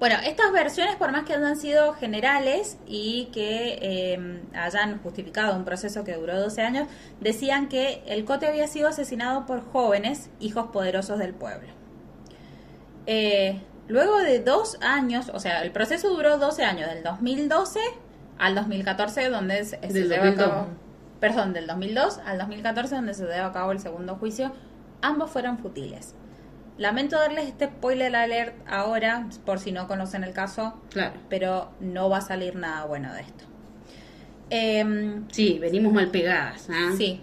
[0.00, 5.64] Bueno, estas versiones, por más que hayan sido generales y que eh, hayan justificado un
[5.64, 6.88] proceso que duró 12 años,
[7.20, 11.68] decían que el Cote había sido asesinado por jóvenes, hijos poderosos del pueblo.
[13.06, 17.78] Eh, luego de dos años, o sea, el proceso duró 12 años, del 2012
[18.38, 20.48] al 2014, donde se, se lleva a 2002.
[20.48, 20.66] cabo,
[21.20, 24.52] perdón, del 2002 al 2014, donde se lleva a cabo el segundo juicio,
[25.02, 26.14] ambos fueron futiles.
[26.76, 31.14] Lamento darles este spoiler alert ahora, por si no conocen el caso, Claro.
[31.28, 33.44] pero no va a salir nada bueno de esto.
[34.50, 36.68] Em, Sí, venimos mal pegadas.
[36.70, 36.92] ¿ah?
[36.96, 37.20] Sí,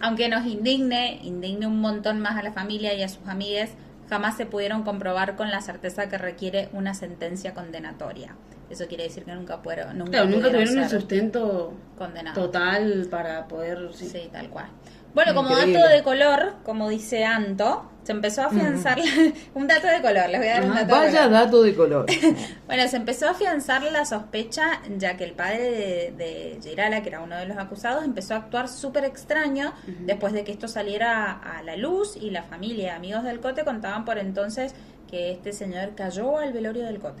[0.00, 3.70] aunque nos indigne, indigne un montón más a la familia y a sus amigues,
[4.08, 8.36] jamás se pudieron comprobar con la certeza que requiere una sentencia condenatoria.
[8.72, 12.42] Eso quiere decir que nunca, fueron, nunca, Claro, nunca tuvieron ser sustento condenados.
[12.42, 13.78] total para poder.
[13.94, 14.08] sí.
[14.08, 14.66] Sí, tal cual.
[15.14, 18.98] Bueno, como dato de color, como dice Anto, se empezó a afianzar
[19.54, 21.30] un dato de color, les voy a dar un dato de Vaya color.
[21.32, 22.06] dato de color.
[22.66, 27.10] Bueno, se empezó a afianzar la sospecha, ya que el padre de, de Girala, que
[27.10, 29.74] era uno de los acusados, empezó a actuar súper extraño
[30.06, 34.06] después de que esto saliera a la luz y la familia, amigos del Cote, contaban
[34.06, 34.74] por entonces
[35.10, 37.20] que este señor cayó al velorio del Cote.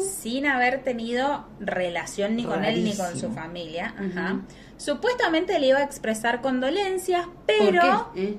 [0.00, 3.94] Sin haber tenido relación ni con él ni con su familia.
[3.98, 4.40] Ajá.
[4.76, 8.22] Supuestamente le iba a expresar condolencias, pero ¿Por qué?
[8.22, 8.38] ¿Eh?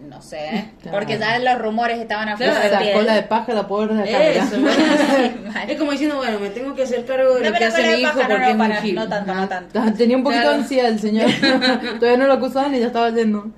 [0.00, 0.98] No sé, Claro.
[0.98, 2.92] porque ya los rumores estaban a flor Claro, de Esa piel.
[2.94, 4.24] cola de paja la puedo ver de acá.
[4.24, 4.72] Eso, mirá.
[4.74, 5.70] bueno, mal.
[5.70, 7.96] es como diciendo, bueno, me tengo que hacer cargo de No, lo que hace para
[7.96, 9.80] mi hijo paja, no, porque no, es muy para, no tanto, no tanto.
[9.80, 10.56] Ah, Tenía un poquito Claro.
[10.56, 11.30] de ansiedad el señor.
[12.00, 13.50] Todavía no lo acusaban y ya estaba yendo.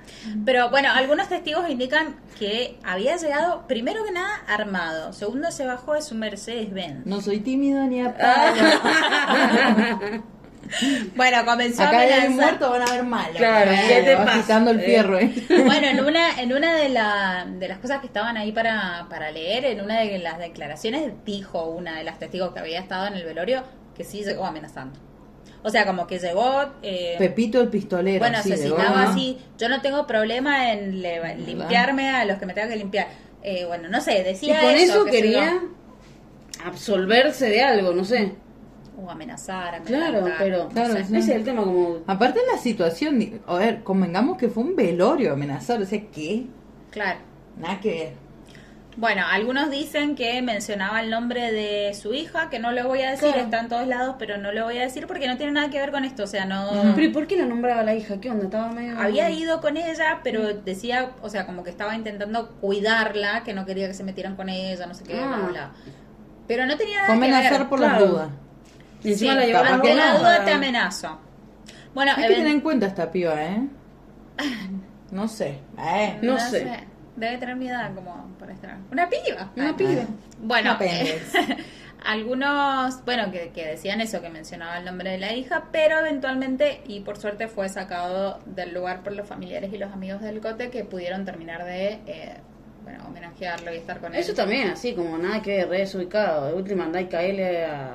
[0.44, 5.12] Pero bueno, algunos testigos indican que había llegado, primero que nada, armado.
[5.12, 7.05] Segundo, se bajó de su Mercedes-Benz.
[7.07, 8.53] No soy tímido ni a Ah.
[11.16, 12.30] Bueno, comenzó Acá a amenazar.
[12.30, 13.35] muerto, van a ver malo.
[13.37, 14.33] Claro, ¿qué te pasa?
[14.35, 14.85] agitando el Eh.
[14.85, 15.35] fierro, eh.
[15.66, 19.30] Bueno, en una, en una de, la- de las cosas que estaban ahí para, para
[19.30, 23.14] leer, en una de las declaraciones, dijo una de las testigos que había estado en
[23.14, 23.62] el velorio
[23.96, 24.98] que sí llegó amenazando.
[25.62, 26.64] O sea, como que llegó...
[26.83, 28.18] eh, Pepito el pistolero.
[28.20, 29.11] bueno, citaba goma.
[29.11, 33.09] así, yo no tengo problema en le- limpiarme a los que me tenga que limpiar.
[33.42, 35.61] Eh, bueno, no sé, Y decía con eso, quería
[36.64, 38.33] absolverse de algo, no sé.
[39.02, 41.04] O amenazar, Claro, amedrentar, pero no Claro, sé.
[41.04, 41.16] sí.
[41.16, 41.98] ese es el tema como...
[42.06, 46.44] Aparte la situación, a ver, convengamos que fue un velorio amenazar, o sea, ¿qué?
[46.90, 47.18] Claro.
[47.56, 48.30] Nada que ver.
[48.96, 53.12] Bueno, algunos dicen que mencionaba el nombre de su hija, que no lo voy a
[53.12, 53.44] decir, Claro.
[53.44, 55.78] está en todos lados, pero no lo voy a decir porque no tiene nada que
[55.78, 56.68] ver con esto, o sea, no...
[56.94, 58.20] Pero ¿y por qué la nombraba la hija?
[58.20, 58.44] ¿Qué onda?
[58.44, 58.98] Estaba medio...
[58.98, 63.64] Había ido con ella, pero decía, o sea, como que estaba intentando cuidarla, que no
[63.64, 65.36] quería que se metieran con ella, no sé qué, Ah.
[65.38, 65.70] bla, bla.
[66.48, 67.32] Pero no tenía nada Fue que ver.
[67.34, 68.06] amenazar por las claro.
[68.08, 68.28] dudas.
[69.02, 70.18] Y encima Sí, la llevaron ante que la no.
[70.18, 71.18] duda te amenazo.
[71.94, 73.62] Bueno, Hay que tener en cuenta esta piba, ¿eh?
[75.10, 75.58] No sé.
[75.78, 76.18] Eh.
[76.22, 76.84] No sé.
[77.16, 78.76] Debe tener mi edad como para estar.
[78.92, 79.50] Una piba.
[79.56, 80.02] Una Ay, piba.
[80.40, 81.34] Bueno, pendex.
[81.34, 81.56] eh,
[82.06, 86.80] algunos, bueno, que, que decían eso, que mencionaba el nombre de la hija, pero eventualmente,
[86.86, 90.70] y por suerte, fue sacado del lugar por los familiares y los amigos del Cote
[90.70, 92.36] que pudieron terminar de, eh,
[92.84, 94.20] bueno, homenajearlo y estar con él.
[94.20, 96.46] Eso también, así como nada que ver, re desubicado.
[96.46, 97.94] De última andá y caerle a...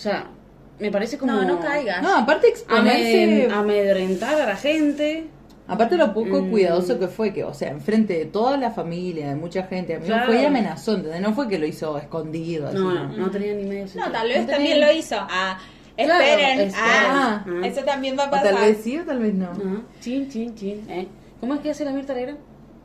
[0.00, 0.28] O sea,
[0.78, 1.30] me parece como...
[1.34, 2.02] No, no caigas.
[2.02, 3.48] No, aparte exponerse...
[3.48, 5.26] Amed- amedrentar a la gente.
[5.68, 6.50] Aparte lo poco Mm.
[6.50, 10.14] cuidadoso que fue, que, o sea, enfrente de toda la familia, de mucha gente, amigos,
[10.16, 10.32] Claro.
[10.32, 11.20] fue y amenazó, ¿entendés?
[11.20, 14.26] No fue que lo hizo escondido, así, No, no, no tenía ni medio No, tal
[14.26, 15.16] vez No también tenía- lo hizo.
[15.20, 15.58] Ah,
[15.96, 16.60] Claro, esperen.
[16.60, 16.72] esperen.
[16.74, 17.66] Ah, Ah.
[17.66, 18.54] eso también va a O pasar.
[18.54, 19.50] tal vez sí o tal vez no.
[19.50, 19.82] Ajá.
[20.00, 20.86] Chin, chin, chin.
[20.88, 21.06] ¿eh?
[21.40, 22.38] ¿Cómo es que hace la Mirta Legrand?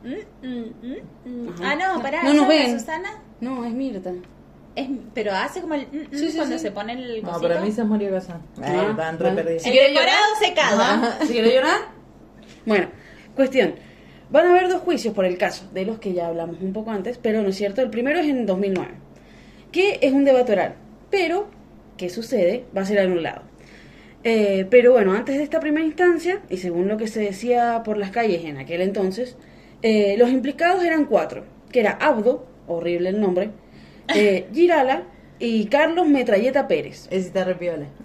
[0.04, 1.54] Mm, mm, mm, mm.
[1.64, 2.22] Ah, no, pará.
[2.24, 2.78] No nos ¿esa es ven.
[2.78, 3.08] Susana?
[3.40, 4.12] No, es Mirta.
[4.76, 5.86] Es, pero hace como el.
[5.90, 6.62] mm, mm, Sí, sí, cuando sí.
[6.62, 7.22] se pone el.
[7.22, 7.48] No, cosito.
[7.48, 8.42] para mí esa es María Casán.
[8.58, 9.36] Eh, Ah, están re bueno.
[9.36, 9.62] perdidos.
[9.62, 11.26] Si El quieres decorado secado.
[11.26, 11.80] ¿Si quieres llorar?
[12.66, 12.88] Bueno,
[13.34, 13.74] cuestión.
[14.28, 16.90] Van a haber dos juicios por el caso, de los que ya hablamos un poco
[16.90, 17.80] antes, pero no es cierto.
[17.80, 18.90] El primero es en 2009,
[19.72, 20.74] que es un debate oral.
[21.10, 21.48] Pero,
[21.96, 22.64] ¿qué sucede?
[22.76, 23.42] Va a ser anulado.
[24.24, 27.96] Eh, pero bueno, antes de esta primera instancia, y según lo que se decía por
[27.96, 29.36] las calles en aquel entonces,
[29.82, 33.50] eh, los implicados eran cuatro, que era Abdo, horrible el nombre,
[34.14, 35.02] eh, Girala
[35.38, 37.06] y Carlos Metralleta Pérez.
[37.10, 37.44] Ese está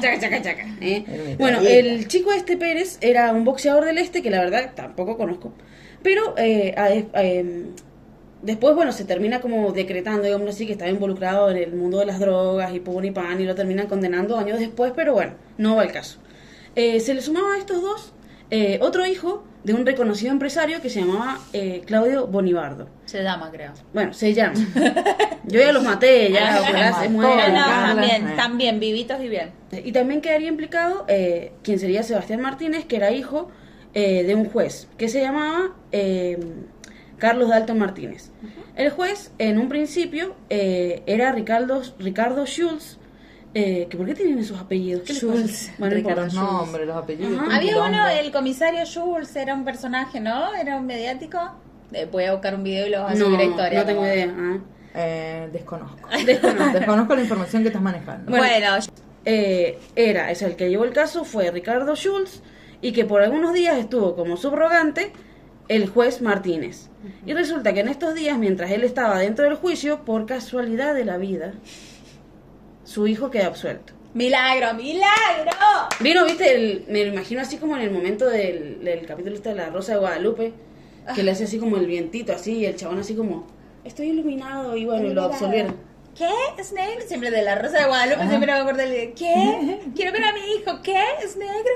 [0.00, 1.36] chaca, chaca, chaca, ¿eh?
[1.38, 5.52] Bueno, el chico este Pérez era un boxeador del este que la verdad tampoco conozco.
[6.02, 6.90] Pero eh, a-
[7.22, 7.64] eh,
[8.42, 12.06] después, bueno, se termina como decretando, digamos así, que estaba involucrado en el mundo de
[12.06, 15.76] las drogas y pum y pan y lo terminan condenando años después, pero bueno, no
[15.76, 16.18] va el caso.
[16.74, 18.12] Eh, se le sumaba a estos dos
[18.52, 22.88] eh, otro hijo de un reconocido empresario que se llamaba eh, Claudio Bonivardo.
[23.06, 23.72] Se llama, creo.
[23.94, 24.54] Bueno, se llama.
[25.44, 27.54] Yo ya los maté, ya, ojalá se mueran.
[27.54, 28.34] No, no, también, eh.
[28.36, 29.52] también, vivitos y bien.
[29.72, 33.48] Y también quedaría implicado eh, quien sería Sebastián Martínez, que era hijo
[33.94, 36.38] eh, de un juez, que se llamaba eh,
[37.16, 38.32] Carlos Dalton Martínez.
[38.76, 42.98] El juez, en un principio, eh, era Ricardo, Ricardo Schulz.
[43.54, 45.02] Eh, que ¿Por qué tienen esos apellidos?
[45.02, 45.72] ¿Qué les pasa?
[45.78, 46.24] Bueno, no importa.
[46.24, 47.42] Los nombres, los apellidos.
[47.50, 50.54] Había uno, el comisario Jules, era un personaje, ¿no?
[50.54, 51.38] Era un mediático.
[51.92, 53.80] Eh, voy a buscar un video y lo vas a No, subir a historia.
[53.80, 54.34] no tengo idea.
[54.36, 54.58] ah.
[54.94, 56.08] Eh, desconozco.
[56.26, 56.78] Desconozco.
[56.78, 58.30] Desconozco la información que estás manejando.
[58.30, 58.44] Bueno.
[58.46, 58.76] Bueno,
[59.24, 62.42] eh, era, es el que llevó el caso, fue Ricardo Schulz,
[62.80, 65.12] y que por algunos días estuvo como subrogante
[65.68, 66.88] el juez Martínez.
[67.24, 71.04] Y resulta que en estos días, mientras él estaba dentro del juicio, por casualidad de
[71.04, 71.52] la vida,
[72.84, 73.92] su hijo queda absuelto.
[74.14, 75.50] milagro, milagro.
[76.00, 79.48] Vino, viste, el- me lo imagino así como en el momento del, del capítulo este
[79.50, 80.52] de la Rosa de Guadalupe,
[81.14, 83.46] que le hace así como el vientito así, y el chabón así como,
[83.84, 85.76] estoy iluminado, y bueno, y lo absolvieron.
[86.16, 86.28] ¿Qué?
[86.58, 87.00] ¿Es negro?
[87.06, 89.14] Siempre de la Rosa de Guadalupe, siempre me acuerdo del...
[89.14, 89.78] ¿Qué?
[89.96, 90.82] Quiero ver a mi hijo.
[90.82, 91.02] ¿Qué?
[91.24, 91.70] ¿Es negro?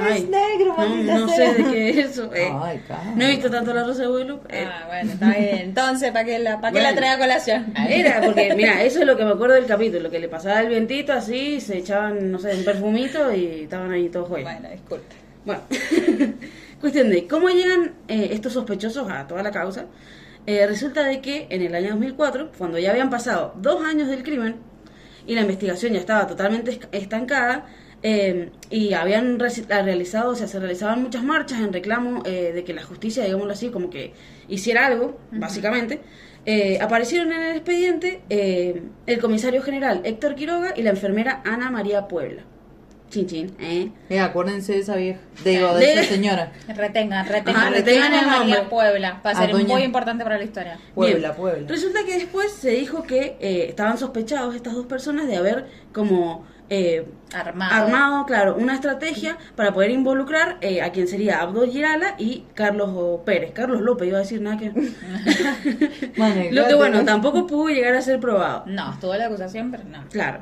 [0.00, 1.54] Ay, es negro, no, maldita no sea.
[1.54, 2.30] sé de qué es eso.
[2.34, 2.50] eh.
[2.62, 2.80] Ay.
[3.16, 4.48] No he visto tanto la Rosa de Guadalupe.
[4.62, 4.66] eh.
[4.70, 5.58] Ah, bueno, está bien.
[5.60, 7.72] Entonces, ¿para qué la, para qué la trae a colación?
[7.88, 10.68] Era, porque mira, eso es lo que me acuerdo del capítulo, que le pasaba el
[10.68, 14.50] vientito así, se echaban, no sé, un perfumito y estaban ahí todos juegos.
[14.52, 15.14] Bueno, disculpe.
[15.44, 15.60] Bueno,
[16.80, 19.86] cuestión de cómo llegan eh, estos sospechosos a toda la causa.
[20.46, 24.22] Eh, resulta de que en el año 2004, cuando ya habían pasado dos años del
[24.24, 24.56] crimen
[25.26, 27.66] y la investigación ya estaba totalmente estancada,
[28.02, 32.72] eh, y habían realizado, o sea, se realizaban muchas marchas en reclamo eh, de que
[32.74, 34.12] la justicia, digámoslo así, como que
[34.48, 36.00] hiciera algo, básicamente,
[36.44, 41.70] eh, aparecieron en el expediente eh, el comisario general Héctor Quiroga y la enfermera Ana
[41.70, 42.42] María Puebla.
[43.10, 43.90] Chin chin, ¿eh?
[44.08, 45.20] Eh, acuérdense de esa vieja.
[45.44, 46.50] Digo, de De- esa señora.
[46.74, 48.68] Retengan, retengan, Ajá, retengan retengan a el María.
[48.70, 49.20] Puebla.
[49.24, 50.78] Va a ser doña- muy importante para la historia.
[50.94, 51.36] Puebla, Bien.
[51.40, 51.68] Puebla.
[51.68, 56.46] Resulta que después se dijo que eh, estaban sospechados estas dos personas de haber como
[56.74, 57.04] eh,
[57.34, 57.84] Armado.
[57.84, 63.20] armado, claro, una estrategia para poder involucrar eh, a quien sería Abdo Girala y Carlos
[63.26, 63.52] Pérez.
[63.52, 64.70] Carlos López, iba a decir nada que...
[66.16, 68.64] Bueno, Lo que bueno, tampoco pudo llegar a ser probado.
[68.66, 70.04] No, estuvo la acusación, pero no.
[70.10, 70.40] Claro.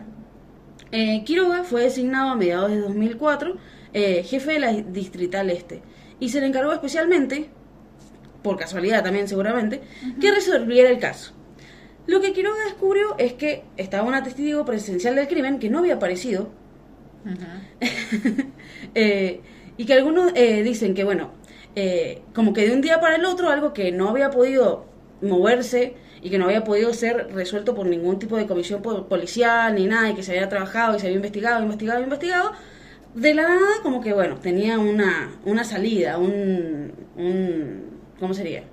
[0.92, 3.56] Eh, Quiroga fue designado a mediados de 2004
[3.92, 5.82] eh, jefe de la Distrital Este
[6.20, 7.50] y se le encargó especialmente,
[8.42, 9.80] por casualidad también seguramente,
[10.20, 11.32] que resolviera el caso.
[12.06, 15.94] Lo que Quiroga descubrió es que estaba un testigo presencial del crimen que no había
[15.94, 16.50] aparecido
[18.94, 19.40] eh,
[19.76, 21.32] y que algunos eh, dicen que, bueno,
[21.74, 24.86] eh, como que de un día para el otro, algo que no había podido
[25.22, 29.74] moverse y que no había podido ser resuelto por ningún tipo de comisión po- policial
[29.74, 32.52] ni nada, y que se había trabajado y se había investigado, investigado, investigado,
[33.14, 38.00] de la nada, como que, bueno, tenía una, una salida, un, un.
[38.18, 38.64] ¿Cómo sería?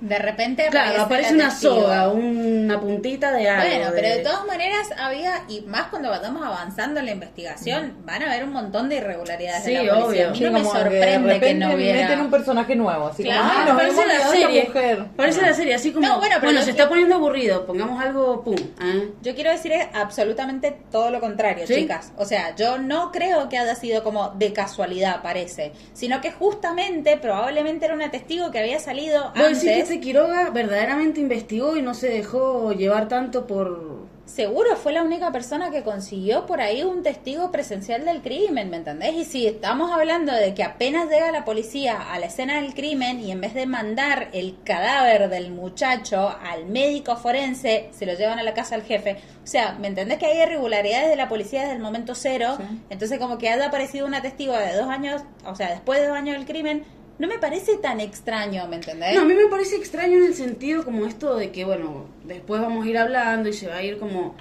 [0.00, 1.74] De repente Claro, aparece el una testigo.
[1.82, 3.68] soga, una puntita de algo.
[3.76, 7.96] Bueno, pero de de- todas maneras había, y más cuando vamos avanzando en la investigación,
[8.04, 10.06] van a haber un montón de irregularidades Sí, de la policía.
[10.08, 10.26] obvio.
[10.28, 12.00] A mí Sí, no me como que de sorprende que, no hubiera...
[12.00, 14.64] meten un personaje nuevo, así Claro, como, ah, Ah, nos parece hemos la serie.
[14.66, 15.04] mujer.
[15.16, 15.46] Parece Ah.
[15.48, 16.06] la serie, así como.
[16.06, 18.56] No, bueno, pero lo se que- está poniendo aburrido, pongamos algo, pum.
[18.56, 19.10] ¿eh?
[19.22, 21.74] Yo quiero decir absolutamente todo lo contrario, ¿Sí?
[21.74, 22.12] chicas.
[22.16, 27.16] O sea, yo no creo que haya sido como de casualidad, parece, sino que justamente,
[27.18, 29.89] probablemente era un testigo que había salido ¿Vos decís que antes.
[29.90, 34.08] Este Quiroga verdaderamente investigó y no se dejó llevar tanto por...
[34.24, 38.76] Seguro fue la única persona que consiguió por ahí un testigo presencial del crimen, ¿me
[38.76, 39.14] entendés?
[39.14, 43.18] Y si estamos hablando de que apenas llega la policía a la escena del crimen
[43.18, 48.38] y en vez de mandar el cadáver del muchacho al médico forense, se lo llevan
[48.38, 49.16] a la casa al jefe.
[49.42, 52.56] O sea, ¿me entendés que hay irregularidades de la policía desde el momento cero?
[52.90, 56.16] Entonces como que haya aparecido una testigo de dos años, o sea, después de dos
[56.16, 56.84] años del crimen,
[57.20, 59.14] no me parece tan extraño, ¿me entendés?
[59.14, 62.62] No, a mí me parece extraño en el sentido como esto de que, bueno, después
[62.62, 64.34] vamos a ir hablando y se va a ir como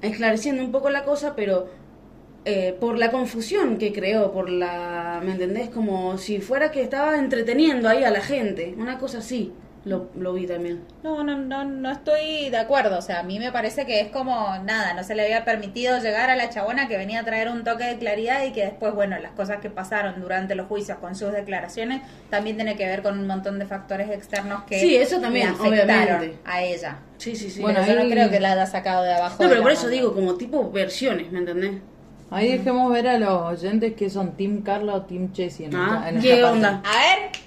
[0.00, 1.68] esclareciendo un poco la cosa, pero
[2.46, 5.68] eh, por la confusión que creó, por la, ¿me entendés?
[5.68, 9.52] Como si fuera que estaba entreteniendo ahí a la gente, una cosa así,
[9.84, 10.82] lo, lo vi también.
[11.02, 12.98] No, no, no, no estoy de acuerdo.
[12.98, 15.98] O sea, a mí me parece que es como nada, no se le había permitido
[16.00, 18.94] llegar a la chabona que venía a traer un toque de claridad y que después,
[18.94, 23.02] bueno, las cosas que pasaron durante los juicios con sus declaraciones también tiene que ver
[23.02, 25.72] con un montón de factores externos que Sí, eso también, afectaron
[26.16, 26.38] obviamente.
[26.44, 26.96] a ella.
[27.18, 27.60] Sí, sí, sí.
[27.60, 29.42] Bueno, yo ahí- no creo que la haya sacado de abajo.
[29.42, 29.94] no, pero por eso manga.
[29.96, 31.72] digo, como tipo versiones, ¿me entendés?
[32.34, 36.06] Ahí dejemos ver a los oyentes que son Team Carla o Team Chessy en, Ah,
[36.08, 36.56] en ¿qué esta parte.
[36.56, 36.82] onda?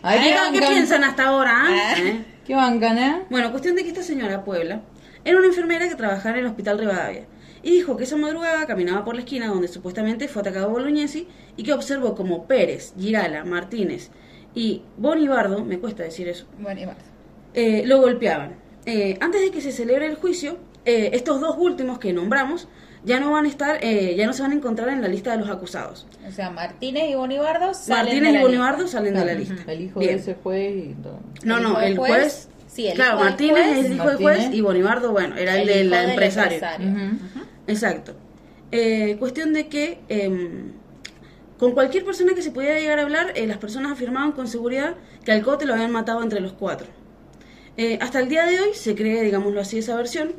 [0.03, 0.21] A ver,
[0.53, 1.51] ¿Qué, piensan hasta ahora?
[1.67, 1.93] ah?
[1.99, 2.23] ¿Eh?
[2.45, 3.21] ¿Qué bancan, eh?
[3.29, 4.81] Bueno, cuestión de que esta señora Puebla
[5.25, 7.25] era una enfermera que trabajaba en el hospital Rivadavia
[7.63, 11.63] y dijo que esa madrugada caminaba por la esquina donde supuestamente fue atacado Bolognesi y
[11.63, 14.09] que observó como Pérez, Girala, Martínez
[14.55, 16.77] y Bonibardo, me cuesta decir eso, más.
[17.53, 18.55] eh, lo golpeaban.
[18.85, 22.69] Eh, antes de que se celebre el juicio, eh, estos dos últimos que nombramos
[23.07, 25.31] ya no van a estar, eh, ya no se van a encontrar en la lista
[25.31, 26.05] de los acusados.
[26.27, 28.97] O sea, Martínez y Bonibardo salen Martínez de y la Bonibardo lista.
[28.97, 29.71] salen de la lista.
[29.71, 30.11] El hijo Bien.
[30.15, 31.19] de ese juez y todo.
[31.43, 32.49] No, El no, el juez- juez.
[32.67, 35.57] sí, el claro, hijo Martínez juez- es el hijo del juez y Bonibardo, bueno, era
[35.57, 36.59] el, El del empresario.
[37.67, 38.13] Exacto.
[38.71, 40.73] Eh, cuestión de que em,
[41.57, 44.95] con cualquier persona que se pudiera llegar a hablar, eh, las personas afirmaban con seguridad
[45.23, 46.87] que al Cote lo habían matado entre los cuatro.
[47.77, 50.33] Eh, hasta el día de hoy se cree, digámoslo así, esa versión.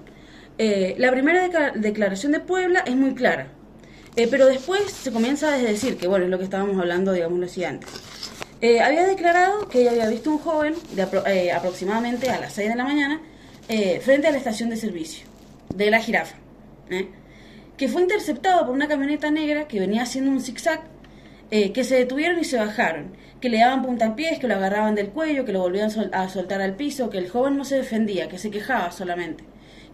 [0.59, 3.49] Eh, la primera declaración de Puebla es muy clara,
[4.17, 7.47] Eh, pero después se comienza a decir, que bueno, es lo que estábamos hablando, digámoslo
[7.47, 7.89] así, antes.
[8.61, 12.53] Eh, había declarado que ella había visto un joven de apro- eh, aproximadamente a las
[12.55, 13.21] 6 de la mañana
[14.03, 15.25] frente a la estación de servicio
[15.73, 16.37] de la jirafa,
[17.77, 20.81] que fue interceptado por una camioneta negra que venía haciendo un zigzag,
[21.51, 25.45] que se detuvieron y se bajaron, que le daban puntapiés, que lo agarraban del cuello,
[25.45, 28.39] que lo volvían sol- a soltar al piso, que el joven no se defendía, que
[28.39, 29.45] se quejaba solamente,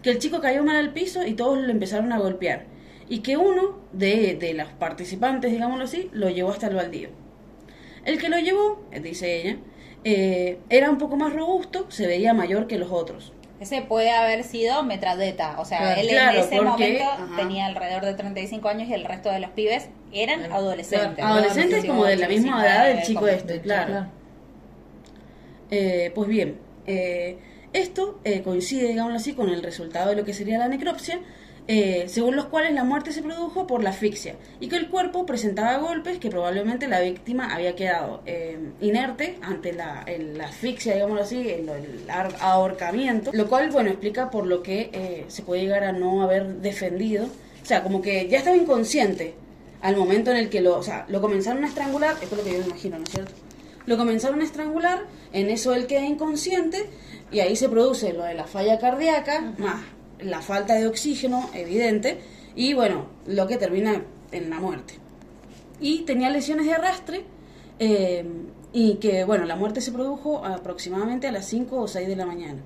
[0.05, 2.65] que el chico cayó mal al piso y todos lo empezaron a golpear,
[3.09, 7.09] y que uno de, de los participantes, digámoslo así, lo llevó hasta el baldío.
[8.05, 9.57] El que lo llevó, eh, dice ella,
[10.03, 13.33] eh, era un poco más robusto, se veía mayor que los otros.
[13.59, 15.59] Ese puede haber sido Metradeta.
[15.59, 16.01] O sea, Claro.
[16.01, 17.35] él Claro, en ese porque- momento ajá.
[17.37, 20.55] tenía alrededor de 35 años y el resto de los pibes eran Claro.
[20.55, 21.15] adolescentes.
[21.15, 21.33] Claro.
[21.33, 24.05] Adolescentes como de la misma 19, edad del chico este, claro.
[25.71, 27.37] Eh, pues bien, eh,
[27.77, 31.19] esto eh, coincide, digámoslo así, con el resultado de lo que sería la necropsia,
[31.67, 35.25] eh, según los cuales la muerte se produjo por la asfixia y que el cuerpo
[35.25, 40.05] presentaba golpes que probablemente la víctima había quedado eh, inerte ante la,
[40.43, 41.67] asfixia, digámoslo así, el,
[42.39, 46.57] ahorcamiento, lo cual, bueno, explica por lo que eh, se puede llegar a no haber
[46.57, 49.33] defendido, o sea, como que ya estaba inconsciente
[49.81, 52.43] al momento en el que lo, o sea, lo comenzaron a estrangular, esto es lo
[52.43, 53.31] que yo me imagino, ¿no es cierto?
[53.87, 54.99] Lo comenzaron a estrangular,
[55.33, 56.85] en eso él queda inconsciente
[57.35, 59.83] y ahí se produce lo de la falla cardíaca, más
[60.21, 62.17] la falta de oxígeno evidente
[62.55, 64.93] y bueno, lo que termina en la muerte.
[65.81, 67.25] Y tenía lesiones de arrastre
[67.79, 68.25] eh,
[68.71, 72.25] y que bueno, la muerte se produjo aproximadamente a las 5 o 6 de la
[72.25, 72.61] mañana.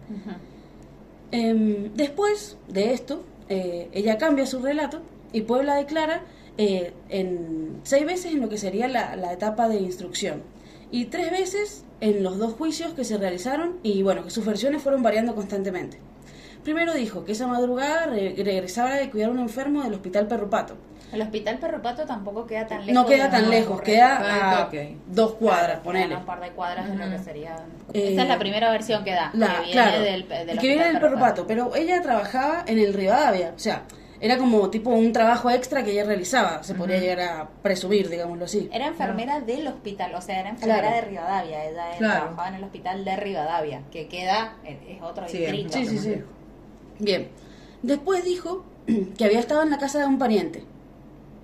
[1.32, 5.01] Em, después de esto, eh, ella cambia su relato
[5.34, 6.21] y Puebla declara
[6.60, 10.43] eh, en seis veces en lo que sería la, la etapa de instrucción
[10.91, 14.82] y tres veces en los dos juicios que se realizaron y bueno, que sus versiones
[14.82, 15.99] fueron variando constantemente.
[16.63, 20.75] Primero dijo que esa madrugada re- regresaba de cuidar a un enfermo del hospital Perrupato.
[21.12, 22.93] El hospital Perro Pato tampoco queda tan lejos.
[22.93, 24.69] No queda tan lejos, queda Ah, a
[25.08, 26.15] dos cuadras, Claro, ponele.
[26.17, 27.56] Un par de cuadras de lo que sería.
[27.93, 29.32] Eh, Esa es la primera versión que da.
[29.34, 31.99] La, que viene claro, del, del que viene hospital del Perro Perro Pato, pero ella
[32.04, 33.84] trabajaba en el Rivadavia, o sea,
[34.21, 38.45] era como tipo un trabajo extra que ella realizaba, se podría llegar a presumir, digámoslo
[38.45, 38.69] así.
[38.71, 40.95] Era enfermera del hospital, o sea, era enfermera Claro.
[40.95, 41.65] de Rivadavia.
[41.69, 42.19] Ella eh, Claro.
[42.21, 45.73] trabajaba en el hospital de Rivadavia, que queda, es es otro Sí, distrito.
[45.73, 46.15] Sí, sí, sí.
[46.99, 47.29] Bien.
[47.82, 48.65] Después dijo
[49.17, 50.63] que había estado en la casa de un pariente,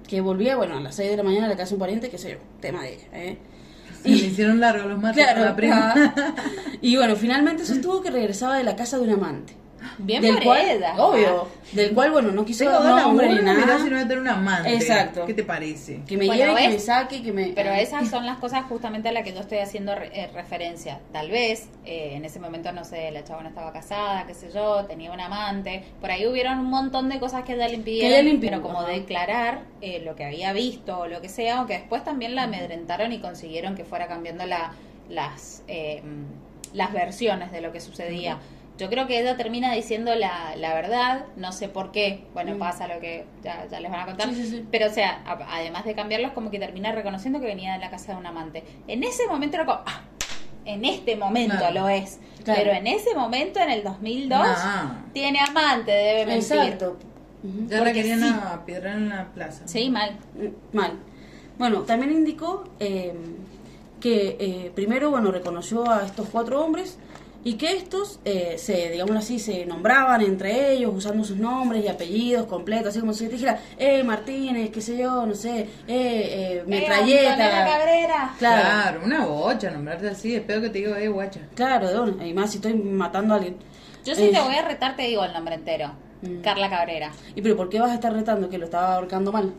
[0.08, 2.10] que volvía, bueno, a las 6 de la mañana a la casa de un pariente,
[2.10, 3.38] qué sé yo, tema de ella, ¿eh?
[4.04, 5.94] Se le hicieron largos los mates Claro, a la prima.
[6.82, 9.54] Y bueno, finalmente sostuvo que regresaba de la casa de un amante.
[9.98, 10.96] Bien del por cual, ella.
[10.98, 13.78] obvio, del cual, bueno, no quiso dar nombre ni nada.
[13.80, 14.74] si no voy a tener un amante.
[14.74, 15.26] Exacto.
[15.26, 16.02] ¿Qué te parece?
[16.08, 17.48] Que me Bueno, lleve, que me saque, que me...
[17.56, 21.00] Pero esas son las cosas justamente a las que yo estoy haciendo re- eh, referencia.
[21.12, 24.86] Tal vez eh, en ese momento, no sé, la chabona estaba casada, qué sé yo,
[24.86, 25.84] tenía un amante.
[26.02, 28.12] Por ahí hubieron un montón de cosas que ella le impidieron.
[28.12, 28.92] ella le impidieron, pero como ajá.
[28.94, 33.12] declarar eh, lo que había visto o lo que sea, aunque después también la amedrentaron
[33.14, 34.72] y consiguieron que fuera cambiando la,
[35.10, 36.02] las, eh,
[36.74, 38.38] las versiones de lo que sucedía.
[38.78, 42.60] Yo creo que ella termina diciendo la, la verdad, no sé por qué, bueno, Mm.
[42.60, 44.66] pasa lo que ya, ya les van a contar, Sí, sí, sí.
[44.70, 47.90] pero o sea, a- además de cambiarlos, como que termina reconociendo que venía de la
[47.90, 48.64] casa de un amante.
[48.88, 50.02] En ese momento era como, ah,
[50.66, 51.74] en este momento Claro.
[51.82, 52.60] lo es, Claro.
[52.64, 54.98] pero en ese momento, en el 2002, No.
[55.14, 56.58] tiene amante, debe mentir.
[56.58, 56.98] Exacto.
[57.70, 58.28] Ya la querían sí.
[58.28, 59.68] a piedrar en la plaza.
[59.68, 60.18] Sí, mal.
[60.34, 60.94] Mm, Mal.
[61.58, 63.14] Bueno, también indicó eh,
[64.02, 66.98] que eh, primero, bueno, reconoció a estos cuatro hombres
[67.46, 71.88] y que estos, eh, se, digamos así, se nombraban entre ellos usando sus nombres y
[71.88, 75.68] apellidos completos, así como si te dijera, eh, Martínez, qué sé yo, no sé, eh,
[75.88, 77.38] eh, Eh, metralleta.
[77.38, 78.34] Cabrera.
[78.40, 81.40] Claro, Claro, una bocha, nombrarte así, espero que te digo, eh, guacha.
[81.56, 82.26] claro, de una.
[82.28, 83.58] Y más si estoy matando a alguien.
[84.04, 85.92] Yo sí Eh, te voy a retar, te digo el nombre entero.
[86.24, 86.42] Mm.
[86.42, 87.12] Carla Cabrera.
[87.36, 89.54] ¿Y pero por qué vas a estar retando que lo estaba ahorcando mal?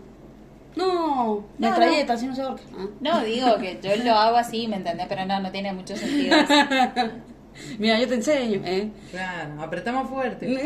[0.75, 2.63] No, No, metralleta, así no se ahorca.
[2.77, 2.87] Ah.
[3.01, 5.07] No, digo que yo lo hago así, ¿me entendés?
[5.09, 6.37] Pero no, no tiene mucho sentido.
[7.79, 8.91] Mira, yo te enseño, ¿eh?
[9.11, 10.47] Claro, apretamos fuerte.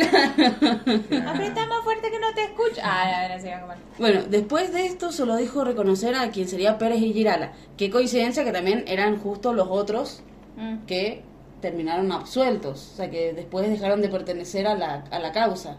[1.27, 2.81] Apretá más fuerte que no te escucho.
[2.83, 3.77] Ah, ahora comer.
[3.99, 7.53] Bueno, después de esto solo dijo reconocer a quien sería Pérez y Girala.
[7.77, 10.23] Qué coincidencia que también eran justo los otros
[10.57, 10.85] Mm.
[10.87, 11.23] que
[11.61, 12.91] terminaron absueltos.
[12.93, 15.77] O sea, que después dejaron de pertenecer a la, a la causa.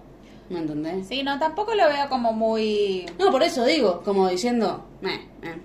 [0.49, 1.07] ¿Me entendés?
[1.07, 3.05] Sí, no, tampoco lo veo como muy...
[3.19, 5.55] No, por eso digo, como diciendo, eh, eh.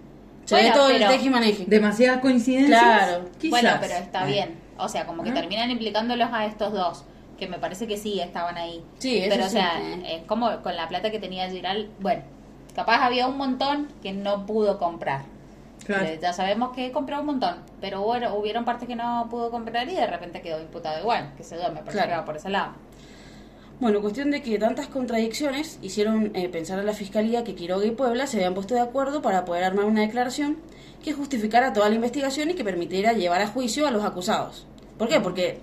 [0.45, 1.65] Se Bueno, ve todo pero- el tejimaneje.
[1.67, 2.81] Demasiadas coincidencias.
[2.81, 3.25] Claro.
[3.39, 3.51] Quizás.
[3.51, 4.33] Bueno, pero está Eh.
[4.33, 4.55] bien.
[4.79, 7.05] O sea, como que terminan implicándolos a estos dos,
[7.39, 8.85] que me parece que sí estaban ahí.
[8.99, 12.23] Sí, eso Pero, o sea, es como con la plata que tenía Giral, bueno,
[12.75, 15.23] capaz había un montón que no pudo comprar.
[15.85, 16.07] Claro.
[16.21, 19.95] Ya sabemos que compró un montón, pero bueno, hubieron partes que no pudo comprar y
[19.95, 22.09] de repente quedó imputado igual, que se yo, me parece Claro.
[22.11, 22.73] que va por ese lado.
[23.79, 27.91] Bueno, cuestión de que tantas contradicciones hicieron eh, pensar a la Fiscalía que Quiroga y
[27.91, 30.57] Puebla se habían puesto de acuerdo para poder armar una declaración
[31.05, 34.67] que justificara toda la investigación y que permitiera llevar a juicio a los acusados.
[34.97, 35.21] ¿Por qué?
[35.21, 35.59] Porque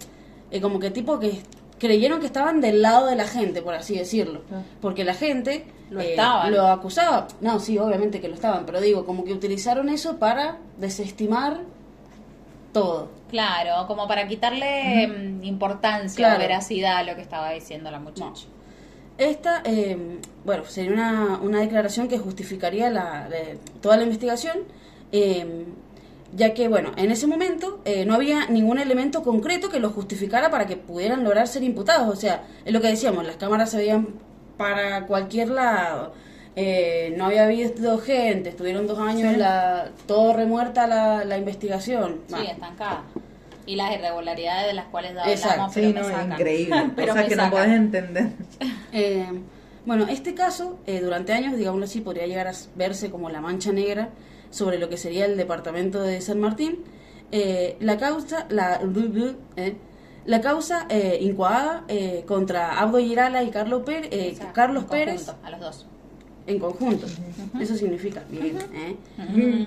[0.52, 1.42] eh, como que tipo que
[1.80, 4.44] creyeron que estaban del lado de la gente, por así decirlo.
[4.52, 4.62] Ah.
[4.80, 6.16] Porque la gente Lo eh,
[6.50, 7.28] lo acusaba.
[7.42, 11.62] No, sí, obviamente que lo estaban, pero digo, como que utilizaron eso para desestimar
[12.74, 13.10] todo.
[13.30, 16.36] Claro, como para quitarle mm, importancia Claro.
[16.36, 18.46] o veracidad a lo que estaba diciendo la muchacha.
[19.18, 23.38] Esta, eh, bueno, sería una, una declaración que justificaría la, la-
[23.82, 24.58] toda la investigación,
[25.12, 25.66] eh,
[26.36, 30.50] ya que, bueno, en ese momento eh, no había ningún elemento concreto que lo justificara
[30.50, 32.10] para que pudieran lograr ser imputados.
[32.12, 34.08] O sea, es lo que decíamos, las cámaras se veían
[34.58, 36.14] para cualquier lado,
[36.56, 39.40] eh, no había habido gente, estuvieron dos años Sí.
[39.40, 42.20] la, todo remuerta la, la investigación.
[42.28, 43.04] Sí, Bah, estancada.
[43.66, 46.32] Y las irregularidades de las cuales hablamos, pero Sí, me no, es sacan.
[46.34, 46.92] increíble.
[46.96, 48.28] pero Cosas me que no podés entender.
[48.96, 49.28] Eh,
[49.86, 53.72] bueno, este caso, eh, durante años, digámoslo así, podría llegar a verse como la mancha
[53.72, 54.10] negra
[54.52, 56.84] sobre lo que sería el departamento de San Martín.
[57.32, 58.80] Eh, la causa, la,
[59.58, 59.76] eh,
[60.26, 64.84] la causa eh, incoada eh, contra Abdo Girala y Carlos, Pérez, eh, O sea, Carlos
[64.86, 65.88] Pérez conjunto, a los dos.
[66.46, 67.08] En conjunto.
[67.60, 68.58] Eso significa bien.
[68.74, 68.96] ¿eh?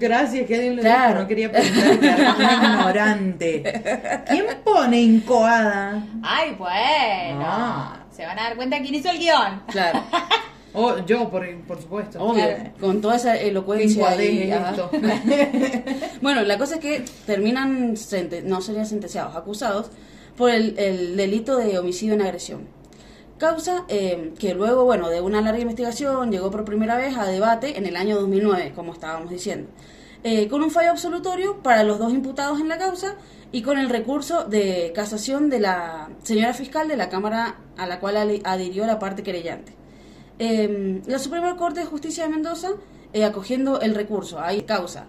[0.01, 1.09] Gracias, que alguien lo Claro.
[1.11, 3.83] dijo, no quería preguntar, que era muy ignorante.
[4.29, 6.07] ¿Quién pone incoada?
[6.23, 7.41] Ay, bueno.
[7.45, 8.01] Ah.
[8.11, 9.63] Se van a dar cuenta quién hizo el guion.
[9.71, 10.03] Claro,
[10.79, 12.23] Oh, yo, por, por supuesto.
[12.23, 12.71] obvio, Claro.
[12.79, 14.15] con toda esa ¿Qué elocuencia.
[14.15, 14.91] esto?
[16.21, 19.91] Bueno, la cosa es que terminan, sente- no serían sentenciados, acusados
[20.37, 22.69] por el, el delito de homicidio en agresión.
[23.39, 27.77] Causa eh, que luego, bueno, de una larga investigación llegó por primera vez a debate
[27.77, 29.69] en el año 2009, como estábamos diciendo,
[30.25, 33.15] Eh, con un fallo absolutorio para los dos imputados en la causa
[33.53, 38.01] y con el recurso de casación de la señora fiscal de la Cámara a la
[38.01, 39.73] cual adhirió la parte querellante.
[40.41, 42.71] Eh, la Suprema Corte de Justicia de Mendoza,
[43.13, 45.07] eh, acogiendo el recurso, hay causa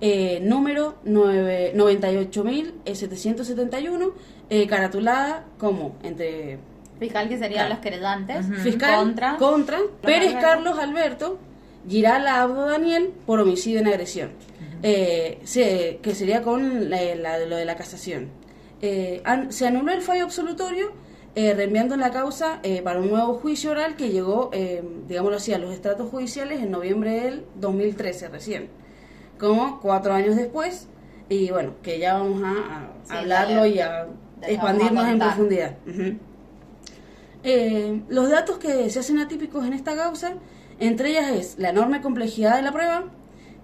[0.00, 4.12] eh, número nueve- 98.771,
[4.50, 6.58] eh, caratulada como entre
[7.04, 7.74] Fiscal que serían Claro.
[7.74, 8.46] los querellantes.
[8.62, 9.36] fiscal Contra.
[9.36, 10.46] contra, Pérez Alberto.
[10.46, 11.38] Carlos Alberto,
[11.86, 14.30] Girala Abdo Daniel por homicidio en agresión,
[14.86, 18.28] Eh, se- que sería con la- la- lo de la casación.
[18.82, 20.92] Eh, an- se anuló el fallo absolutorio,
[21.34, 25.52] eh, reenviando la causa eh, para un nuevo juicio oral que llegó, eh, digámoslo así,
[25.54, 28.68] a los estratos judiciales en noviembre del 2013 recién,
[29.38, 30.86] como cuatro años después,
[31.30, 34.06] y bueno, que ya vamos a, a Sí, hablarlo y a
[34.42, 35.76] expandirnos a en profundidad.
[37.44, 40.32] Eh, los datos que se hacen atípicos en esta causa,
[40.80, 43.04] entre ellas es la enorme complejidad de la prueba,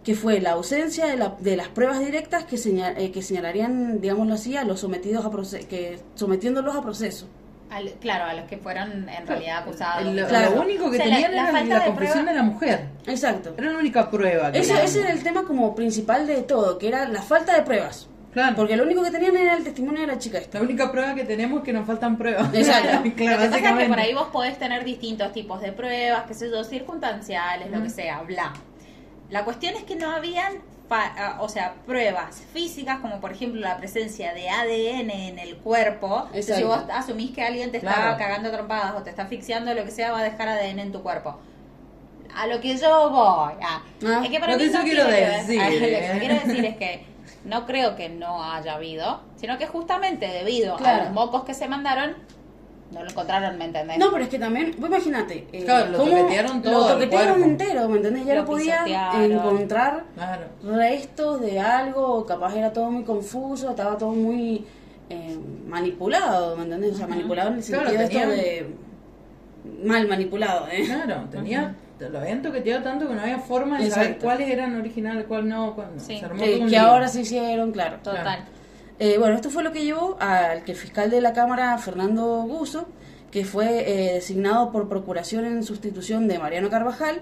[0.05, 4.01] que fue la ausencia de, la- de las pruebas directas que, señal- eh, que señalarían,
[4.01, 7.27] digámoslo así, a los sometidos a proceso, que sometiéndolos a proceso.
[7.71, 10.13] Al- claro, a los que fueron en realidad acusados.
[10.13, 10.57] Lo, Claro.
[10.57, 12.43] lo único que O sea, la- tenían la era la de confesión prueba- de la
[12.43, 12.87] mujer.
[13.07, 13.55] Exacto.
[13.57, 14.51] Era la única prueba.
[14.53, 14.85] que Ese, tenían.
[14.87, 18.09] ese era el tema como principal de todo, que era la falta de pruebas.
[18.33, 18.55] Claro.
[18.57, 20.59] Porque lo único que tenían era el testimonio de la chica esta.
[20.59, 22.49] La única prueba que tenemos es que nos faltan pruebas.
[22.55, 23.11] Exacto.
[23.17, 26.25] claro, Lo que pasa es que por ahí vos podés tener distintos tipos de pruebas,
[26.29, 28.53] qué sé yo, circunstanciales, lo que sea, bla.
[29.31, 30.55] La cuestión es que no habían,
[30.89, 35.57] fa- ah, o sea, pruebas físicas, como por ejemplo la presencia de ADN en el
[35.57, 36.25] cuerpo.
[36.27, 38.17] Entonces, si vos asumís que alguien te está Claro.
[38.19, 41.03] cagando trompadas o te está asfixiando, lo que sea, va a dejar ADN en tu
[41.03, 41.39] cuerpo.
[42.35, 43.55] A lo que yo voy.
[43.63, 46.09] ah, Ah, es que para lo mí que yo no quiero tiene- decir, lo que
[46.13, 47.05] yo quiero decir es que
[47.45, 51.03] no creo que no haya habido, sino que justamente debido Claro.
[51.03, 52.15] a los mocos que se mandaron,
[52.93, 53.99] no lo encontraron, ¿me entendés?
[53.99, 55.47] No, pero es que también, vos imagínate.
[55.53, 58.25] eh, Claro, lo toquetearon todo Lo el toquetearon entero, ¿me entendés?
[58.27, 58.85] Ya Lo no podía
[59.25, 60.47] encontrar Claro.
[60.65, 64.67] restos de algo, o capaz era todo muy confuso, estaba todo muy
[65.09, 66.93] eh, manipulado, ¿me entendés?
[66.93, 68.75] O sea, manipulado en el Claro, sentido esto tenían- de
[69.85, 70.85] mal manipulado, ¿eh?
[70.87, 71.75] Claro, tenía,
[72.09, 75.75] lo habían toqueteado tanto que no había forma de saber cuáles eran originales, cuál no.
[75.75, 76.01] Cuál no.
[76.01, 76.19] Sí.
[76.19, 77.99] Se armó Eh, que ahora se hicieron, claro.
[78.03, 78.23] Total.
[78.23, 78.43] Claro.
[78.99, 82.43] Eh, bueno, esto fue lo que llevó al que el fiscal de la Cámara, Fernando
[82.43, 82.87] Guso,
[83.31, 87.21] que fue eh, designado por procuración en sustitución de Mariano Carvajal,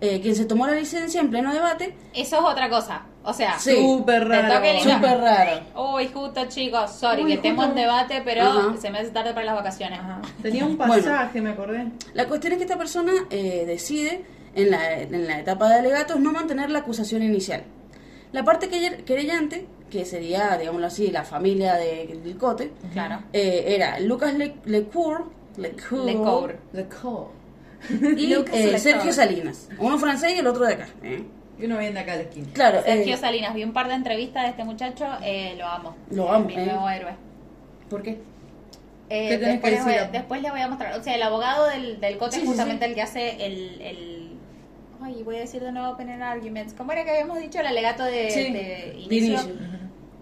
[0.00, 1.94] eh, quien se tomó la licencia en pleno debate.
[2.14, 3.02] Eso es otra cosa.
[3.24, 3.74] O sea, Sí.
[3.74, 4.54] Súper raro.
[4.82, 5.60] Súper raro.
[5.94, 7.80] Uy, justo chicos, sorry, Uy, que estemos en justo.
[7.82, 8.74] debate, pero Ajá.
[8.80, 9.98] se me hace tarde para las vacaciones.
[9.98, 10.20] Ajá.
[10.42, 10.94] Tenía un Bueno.
[10.94, 11.86] pasaje, me acordé.
[12.14, 14.24] La cuestión es que esta persona eh, decide,
[14.54, 17.64] en la, en la etapa de alegatos, no mantener la acusación inicial.
[18.32, 23.20] La parte quere- querellante, que sería, digámoslo así, la familia de, del Cote, Claro.
[23.32, 27.28] eh, era Lucas Le- Lecour, Lecour, Lecour.
[28.16, 28.78] Y eh.
[28.78, 29.68] Sergio Salinas.
[29.78, 30.88] Uno francés y el otro de acá.
[31.02, 31.24] ¿eh?
[31.58, 32.48] Y uno viene acá a la esquina.
[32.52, 35.96] Claro, Sergio eh, Salinas, vi un par de entrevistas de este muchacho, eh, lo amo.
[36.10, 36.66] Lo amo, Mi eh.
[36.66, 37.12] nuevo héroe.
[37.88, 38.18] ¿por qué?
[39.08, 40.10] Eh, ¿Qué tenés después, que les voy, decir?
[40.10, 40.98] después les voy a mostrar.
[40.98, 42.90] O sea, el abogado del, del COTE Sí, es sí, justamente sí.
[42.90, 44.30] el que hace el, el.
[45.00, 46.74] Ay, voy a decir de nuevo Open Arguments.
[46.74, 47.60] ¿Cómo era que habíamos dicho?
[47.60, 49.38] El alegato de, Sí, de de inicio.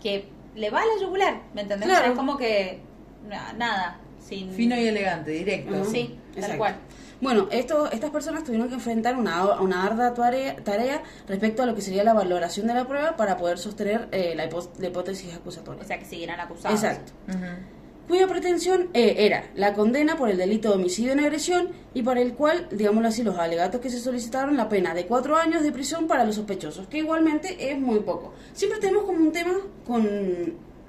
[0.03, 1.89] Que le va a la yugular, ¿me entendés?
[1.89, 2.01] Claro.
[2.01, 2.81] O sea, es como que.
[3.27, 3.99] na- Nada.
[4.21, 5.75] Sin, Fino y elegante, directo.
[5.75, 5.85] Ajá.
[5.87, 6.59] Sí, tal Exacto.
[6.59, 6.77] cual.
[7.21, 11.75] Bueno, esto, estas personas tuvieron que enfrentar una, una ardua tarea, tarea respecto a lo
[11.75, 15.83] que sería la valoración de la prueba para poder sostener eh, la, hipótesis acusatoria.
[15.83, 16.83] O sea, que siguieran acusados.
[16.83, 17.12] Exacto.
[18.09, 22.21] Cuya pretensión eh, era la condena por el delito de homicidio en agresión y para
[22.21, 25.73] el cual, digámoslo así, los alegatos que se solicitaron la pena de cuatro años de
[25.73, 28.35] prisión para los sospechosos, que igualmente es muy poco.
[28.53, 29.55] Siempre tenemos como un tema
[29.87, 30.05] con,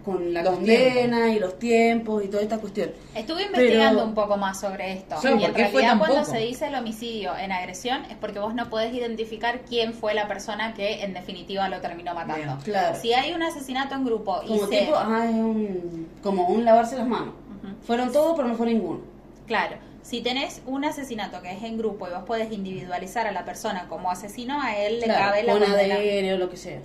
[0.06, 2.92] con la Los condena y los tiempos y toda esta cuestión.
[3.16, 5.16] Estuve investigando Pero- un poco más sobre esto.
[5.20, 8.16] Claro, y en ¿por qué fue realidad cuando se dice el homicidio en agresión es
[8.18, 12.36] porque vos no podés identificar quién fue la persona que en definitiva lo terminó matando.
[12.46, 12.96] Bien, claro.
[13.02, 14.80] Si hay un asesinato en grupo y Como se...
[14.82, 17.34] tipo, ajá, es un, como un lavarse las manos.
[17.82, 19.00] Fueron todos, pero no fue ninguno.
[19.48, 23.44] Claro, si tenés un asesinato que es en grupo y vos podés individualizar a la
[23.44, 25.64] persona como asesino, a él le Claro, cabe la con.
[25.64, 26.80] ADN o lo que sea.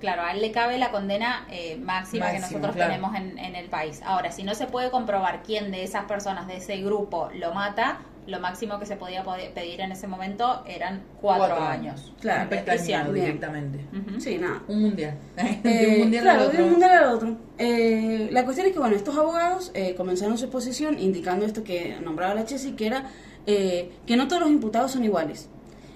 [0.00, 2.90] Claro, a él le cabe la condena eh, máxima, que nosotros claro.
[2.92, 4.00] tenemos en, en el país.
[4.04, 8.00] Ahora, si no se puede comprobar quién de esas personas de ese grupo lo mata,
[8.26, 9.22] lo máximo que se podía
[9.54, 12.12] pedir en ese momento eran cuatro, Cuatro años.
[12.20, 13.12] Claro, prisión.
[13.14, 13.80] directamente.
[14.18, 14.62] Sí, nada.
[14.66, 15.14] Un mundial.
[15.62, 17.36] de Eh, un mundial claro, al de un mundial al otro.
[17.58, 21.98] Eh, la cuestión es que, bueno, estos abogados eh, comenzaron su exposición indicando esto que
[22.02, 23.10] nombraba la Chesi, que era
[23.46, 25.48] eh, que no todos los imputados son iguales.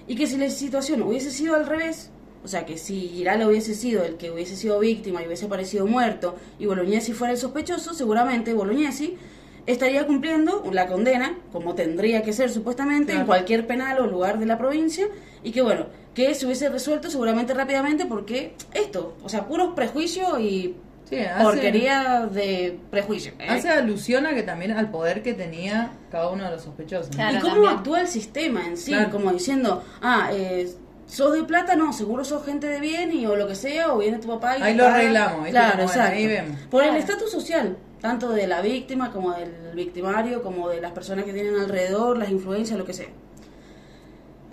[0.07, 2.11] Y que si la situación hubiese sido al revés,
[2.43, 5.85] o sea, que si Girala hubiese sido el que hubiese sido víctima y hubiese aparecido
[5.85, 9.17] muerto y Bolognesi fuera el sospechoso, seguramente Bolognesi
[9.65, 14.45] estaría cumpliendo la condena, como tendría que ser supuestamente, en cualquier penal o lugar de
[14.45, 15.07] la provincia,
[15.43, 20.39] y que bueno, que se hubiese resuelto seguramente rápidamente porque esto, o sea, puros prejuicios
[20.39, 20.75] y
[21.09, 23.31] Sí, hace, porquería de prejuicio.
[23.39, 23.47] ¿eh?
[23.49, 27.09] hace alusión a que también al poder que tenía cada uno de los sospechosos.
[27.09, 27.37] Claro.
[27.37, 27.73] y cómo también.
[27.77, 29.09] actúa el sistema en sí, Claro.
[29.09, 30.69] como diciendo, ah, eh,
[31.09, 33.97] sos de plata, no, seguro sos gente de bien y o lo que sea, o
[33.97, 34.95] viene tu papá y Ahí lo paga.
[34.95, 35.51] arreglamos, ¿viste?
[35.51, 36.15] Claro, Como, bueno, exacto.
[36.17, 36.57] ahí vemos.
[36.69, 41.25] Por el estatus social, tanto de la víctima como del victimario, como de las personas
[41.25, 43.07] que tienen alrededor, las influencias, lo que sea.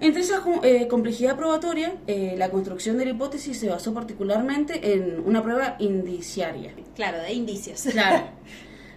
[0.00, 4.92] Entre esa ju- eh, complejidad probatoria, eh, la construcción de la hipótesis se basó particularmente
[4.92, 6.74] en una prueba indiciaria.
[6.94, 7.82] Claro, de indicios.
[7.92, 8.24] Claro.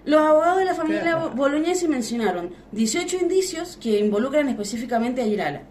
[0.05, 1.32] Los abogados de la familia Claro.
[1.36, 5.62] boloñesi mencionaron 18 indicios que involucran específicamente a Girala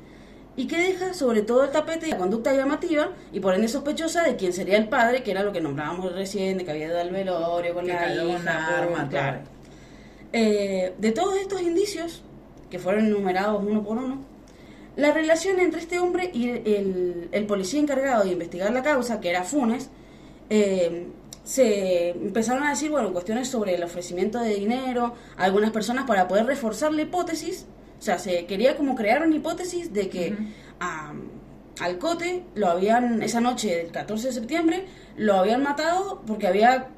[0.58, 4.36] y que deja sobre todo el tapete la conducta llamativa y por ende sospechosa de
[4.36, 7.10] quien sería el padre, que era lo que nombrábamos recién, de que había dado al
[7.10, 9.38] velorio con Que la cayó hija, una arma, claro.
[10.32, 12.22] Eh, de todos estos indicios,
[12.70, 14.18] que fueron enumerados uno por uno,
[14.96, 19.20] la relación entre este hombre y el, el- el policía encargado de investigar la causa,
[19.20, 19.90] que era Funes,
[20.50, 21.06] eh,
[21.44, 26.26] se empezaron a decir, bueno, cuestiones sobre el ofrecimiento de dinero a algunas personas para
[26.28, 27.64] poder reforzar la hipótesis.
[27.98, 30.36] O sea, se quería como crear una hipótesis de que
[31.80, 34.84] al Cote lo habían, esa noche del 14 de septiembre,
[35.16, 36.88] lo habían matado porque había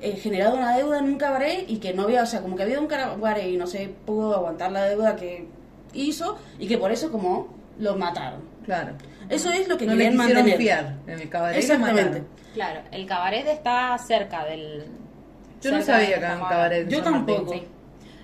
[0.00, 2.64] eh, generado una deuda en un cabaret y que no había, o sea, como que
[2.64, 5.46] había un cabaret y no se pudo aguantar la deuda que
[5.94, 7.48] hizo y que por eso como
[7.78, 8.40] lo mataron.
[8.64, 8.92] Claro.
[9.28, 10.58] Eso es lo que no le querían mantener.
[10.58, 11.58] fiar en el cabaret.
[11.58, 12.22] Exactamente.
[12.54, 14.84] Claro, el cabaret está cerca del...
[15.60, 16.88] Yo no sabía que había un cabaret.
[16.88, 17.52] Yo tampoco.
[17.52, 17.62] Sí.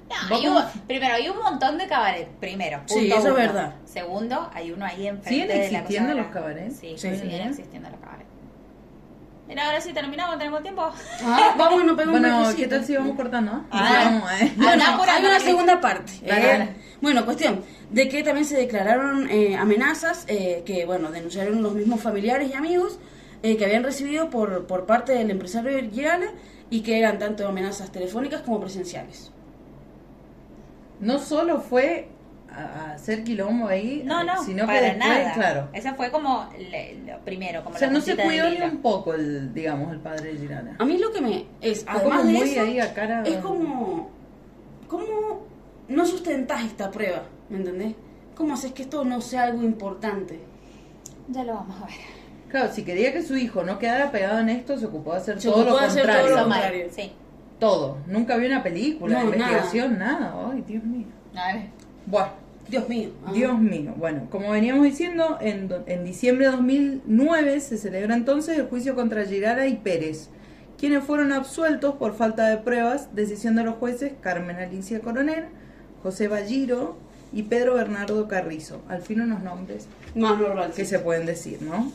[0.09, 2.29] No, ¿Vos hay un- primero, hay un montón de cabaret.
[2.41, 3.75] Primero, punto Sí, eso es verdad.
[3.85, 5.29] Segundo, hay uno ahí enfrente.
[5.29, 6.77] ¿Siguen de la existiendo los cabarets?
[6.79, 7.15] Sí, Sí.
[7.17, 8.29] siguen existiendo los cabarets.
[9.47, 10.91] Mira, ahora sí terminamos, tenemos tiempo.
[11.25, 13.65] Ah, vamos, nos pegamos Bueno, un ¿qué tal si vamos cortando?
[13.71, 14.53] Ah, Vamos, eh.
[14.57, 16.13] Bueno, por hay una segunda parte.
[16.27, 16.69] Dale, Eh, dale.
[17.01, 22.01] bueno, cuestión de que también se declararon eh, amenazas eh, que, bueno, denunciaron los mismos
[22.03, 22.99] familiares y amigos
[23.43, 26.27] eh, que habían recibido por, por parte del empresario Girala
[26.69, 29.33] y que eran tanto amenazas telefónicas como presenciales.
[31.01, 32.09] No solo fue
[32.51, 35.33] a, hacer quilombo ahí, No, eh, no, sino que para después, nada.
[35.35, 35.69] claro.
[35.73, 38.79] Ese fue como le- lo primero, como O sea, la no se cuidó ni un
[38.79, 40.77] poco, el, digamos, el padre de Girana.
[40.79, 43.23] A mí lo que me es, Fue además como de muy eso, ahí a cara-
[43.25, 44.11] es como,
[44.89, 45.43] ¿cómo
[45.89, 47.23] no sustentás esta prueba?
[47.49, 47.95] ¿Me entendés?
[48.35, 50.41] ¿Cómo haces que esto no sea algo importante?
[51.29, 51.95] Ya lo vamos a ver.
[52.49, 55.41] Claro, si quería que su hijo no quedara pegado en esto, se ocupó de hacer
[55.41, 56.37] Se todo lo ocupó de hacer todo contrario.
[56.37, 56.87] lo contrario.
[56.91, 57.13] Sí.
[57.59, 57.99] Todo.
[58.07, 60.35] Nunca vi una película, No, investigación, nada.
[60.53, 61.07] Ay, Dios mío.
[61.35, 61.67] A ver.
[62.07, 62.29] Bueno,
[62.69, 63.11] Dios mío.
[63.27, 63.33] ah.
[63.33, 63.95] Dios mío.
[63.97, 69.25] Bueno, como veníamos diciendo, en, en diciembre de 2009 se celebra entonces el juicio contra
[69.25, 70.29] Girara y Pérez,
[70.79, 75.47] quienes fueron absueltos por falta de pruebas, decisión de los jueces Carmen Alicia Coronel,
[76.03, 76.97] José Balliro
[77.33, 78.81] y Pedro Bernardo Carrizo.
[78.89, 80.39] Al fin unos nombres Más
[80.75, 81.91] que se pueden decir, ¿no?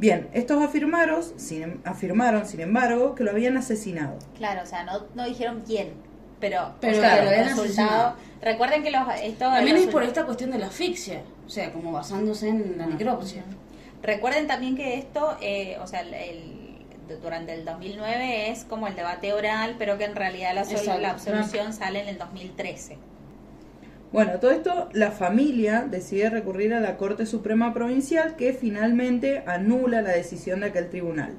[0.00, 4.16] Bien, estos afirmaron, sin, em, afirmaron, sin embargo, que lo habían asesinado.
[4.38, 5.92] Claro, o sea, no, no dijeron quién,
[6.40, 8.16] pero, Pero o sea, el asesinado.
[8.40, 11.70] Recuerden que los, esto También los- es por esta cuestión de la asfixia, o sea,
[11.70, 13.44] como basándose en la necropsia.
[14.02, 18.94] Recuerden también que esto, eh, o sea, el, el- durante el 2009 es como el
[18.96, 20.64] debate oral, pero que en realidad la,
[20.98, 22.96] la absolución sale en el 2013.
[24.12, 30.02] Bueno, todo esto, la familia decide recurrir a la Corte Suprema Provincial que finalmente anula
[30.02, 31.34] la decisión de aquel tribunal,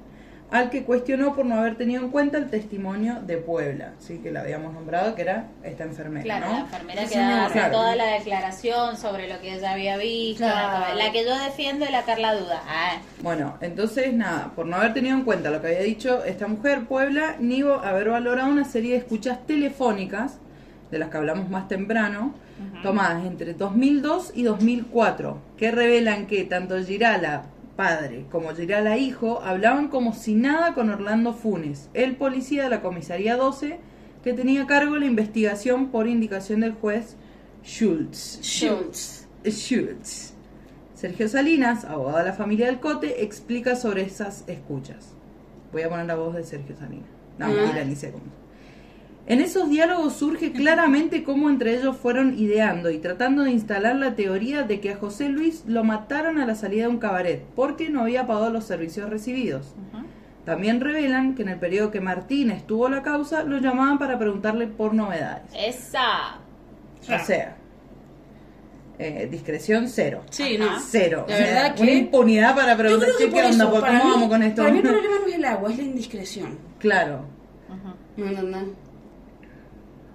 [0.51, 4.31] al que cuestionó por no haber tenido en cuenta el testimonio de Puebla, sí que
[4.31, 6.53] la habíamos nombrado, que era esta enfermera, Claro, ¿no?
[6.53, 7.73] la enfermera que da Claro.
[7.73, 10.95] toda la declaración sobre lo que ella había visto, Claro.
[10.95, 12.61] la que yo defiendo y la Carla duda.
[12.69, 16.47] Ah, Bueno, entonces nada, por no haber tenido en cuenta lo que había dicho esta
[16.47, 20.39] mujer, Puebla, ni haber valorado una serie de escuchas telefónicas,
[20.91, 22.33] de las que hablamos más temprano,
[22.83, 29.87] tomadas entre 2002 y 2004, que revelan que tanto Girala padre como Girala hijo hablaban
[29.87, 33.79] como si nada con Orlando Funes, el policía de la comisaría 12,
[34.23, 37.15] que tenía a cargo la investigación por indicación del juez
[37.63, 38.39] Schultz.
[38.43, 39.27] Schultz.
[39.45, 40.33] Schultz.
[40.93, 45.13] Sergio Salinas, abogado de la familia del Cote, explica sobre esas escuchas.
[45.71, 47.07] Voy a poner la voz de Sergio Salinas.
[47.39, 47.49] No, Ah.
[47.49, 48.25] mentira, ni sé cómo.
[49.27, 54.15] En esos diálogos surge claramente cómo entre ellos fueron ideando y tratando de instalar la
[54.15, 57.89] teoría de que a José Luis lo mataron a la salida de un cabaret porque
[57.89, 59.67] no había pagado los servicios recibidos.
[59.77, 60.03] ujú.
[60.43, 64.65] También revelan que en el periodo que Martínez tuvo la causa, lo llamaban para preguntarle
[64.65, 65.43] por novedades.
[65.55, 66.39] Esa.
[67.01, 67.55] O sea,
[68.97, 70.23] eh, discreción cero.
[70.31, 70.73] Sí, Ajá.
[70.73, 70.79] no.
[70.79, 71.25] Cero.
[71.29, 73.47] La O sea, verdad que- Una impunidad para Yo preguntar creo que "Che, por qué
[73.51, 74.61] onda, eso, para ¿cómo mí, vamos con esto?
[74.63, 76.57] para mí el problema no es el agua, es la indiscreción.
[76.79, 77.25] Claro,
[77.69, 77.93] Ujú.
[78.23, 78.63] ¿Me entendés?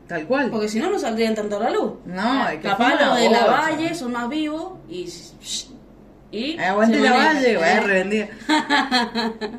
[0.08, 0.50] Tal cual.
[0.50, 1.94] Porque si no, no saldrían tanto a la luz.
[2.06, 5.08] No, es que Capaz los de la valle son más vivos y...
[6.32, 8.28] y Eh, Aguante la valle, vaya revendida.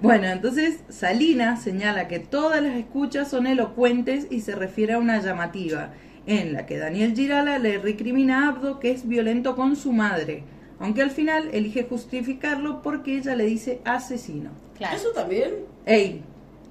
[0.01, 5.21] bueno, entonces Salinas señala que todas las escuchas son elocuentes y se refiere a una
[5.21, 5.91] llamativa,
[6.25, 10.43] en la que Daniel Girala le recrimina a Abdo que es violento con su madre,
[10.79, 14.51] aunque al final elige justificarlo porque ella le dice asesino.
[14.77, 14.95] Claro.
[14.97, 15.51] Eso también.
[15.85, 16.21] Ey,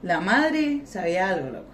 [0.03, 1.66] la madre sabía algo, loco.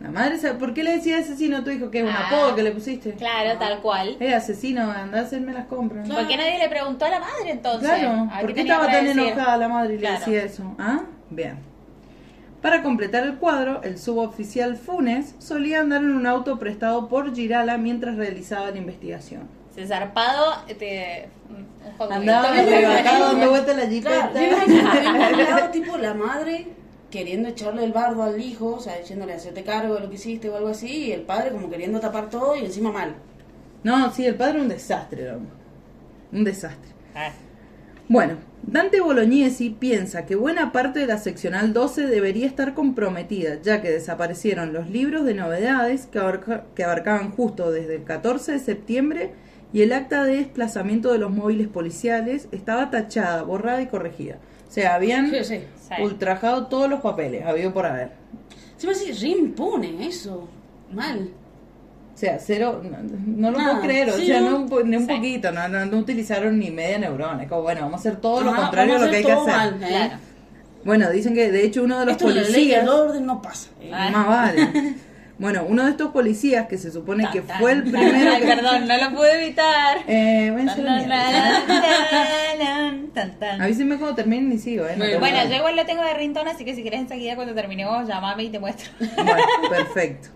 [0.00, 1.90] La madre sabe, ¿por qué le decía asesino a tu hijo?
[1.90, 2.02] ¿Qué?
[2.02, 3.12] ¿Un Ah, apodo que le pusiste?
[3.12, 4.16] Claro, tal cual.
[4.18, 6.06] Eh, asesino, anda a hacerme las compras.
[6.06, 6.20] Claro.
[6.22, 7.86] ¿Por qué nadie le preguntó a la madre entonces?
[7.88, 9.22] Claro, A ver ¿por qué tenía estaba para tan decir?
[9.32, 10.14] enojada la madre y Claro.
[10.14, 10.74] le decía eso?
[10.78, 11.00] ¿Ah?
[11.28, 11.58] Bien.
[12.62, 17.76] Para completar el cuadro, el suboficial Funes solía andar en un auto prestado por Girala
[17.76, 19.48] mientras realizaba la investigación.
[19.74, 21.28] Se zarpado, te...
[21.98, 24.30] poco Andaba arrebatado dando vueltas la jipeta.
[24.30, 26.68] Claro, yo imagino, me imagino tipo la madre
[27.10, 30.48] queriendo echarle el bardo al hijo, o sea, diciéndole, hacerte cargo de lo que hiciste
[30.50, 33.14] o algo así, y el padre como queriendo tapar todo y encima mal.
[33.82, 35.46] No, sí, el padre era un desastre, loco.
[36.32, 36.94] Un desastre.
[37.14, 37.32] Ah,
[38.08, 43.80] Bueno, Dante Bolognesi piensa que buena parte de la seccional 12 debería estar comprometida, ya
[43.80, 48.58] que desaparecieron los libros de novedades que, abarca- que abarcaban justo desde el 14 de
[48.58, 49.34] septiembre
[49.72, 54.40] y el acta de desplazamiento de los móviles policiales estaba tachada, borrada y corregida.
[54.68, 55.60] O sea, habían Sí, sí.
[55.96, 56.02] Sí.
[56.02, 58.12] ultrajado todos los papeles, habido por haber.
[58.76, 60.48] Se me hace re impune eso.
[60.92, 61.30] Mal.
[62.14, 64.66] O sea, cero, no, no lo Nada, puedo creer, o sí, sea, ¿no?
[64.66, 65.14] po- ni un Sí.
[65.14, 67.42] poquito, no, no, no utilizaron ni media neurona.
[67.42, 69.46] Es como, bueno, vamos a hacer todo lo contrario a lo que hay que hacer.
[69.54, 69.86] mal, ¿eh?
[69.88, 70.14] Claro.
[70.84, 72.80] Bueno, dicen que de hecho uno de los Esto es la ley policías.
[72.80, 73.68] del orden no pasa.
[73.80, 73.90] eh.
[73.94, 74.10] Ah.
[74.12, 74.68] Más vale.
[75.40, 77.58] Bueno, uno de estos policías que se supone que Tan, tan.
[77.60, 78.30] fue el primero.
[78.30, 79.98] Ay, que- perdón, no lo pude evitar.
[80.06, 81.08] Eh, voy a Tan, tan,
[82.58, 83.62] tan, tan, tan.
[83.62, 84.96] Avísenme cuando terminen y sigo, ¿eh?
[84.96, 88.06] No Bueno, yo igual lo tengo de rintón, así que si quieres enseguida cuando terminemos,
[88.06, 88.90] llamame y te muestro.
[89.16, 89.32] Bueno,
[89.70, 90.28] perfecto.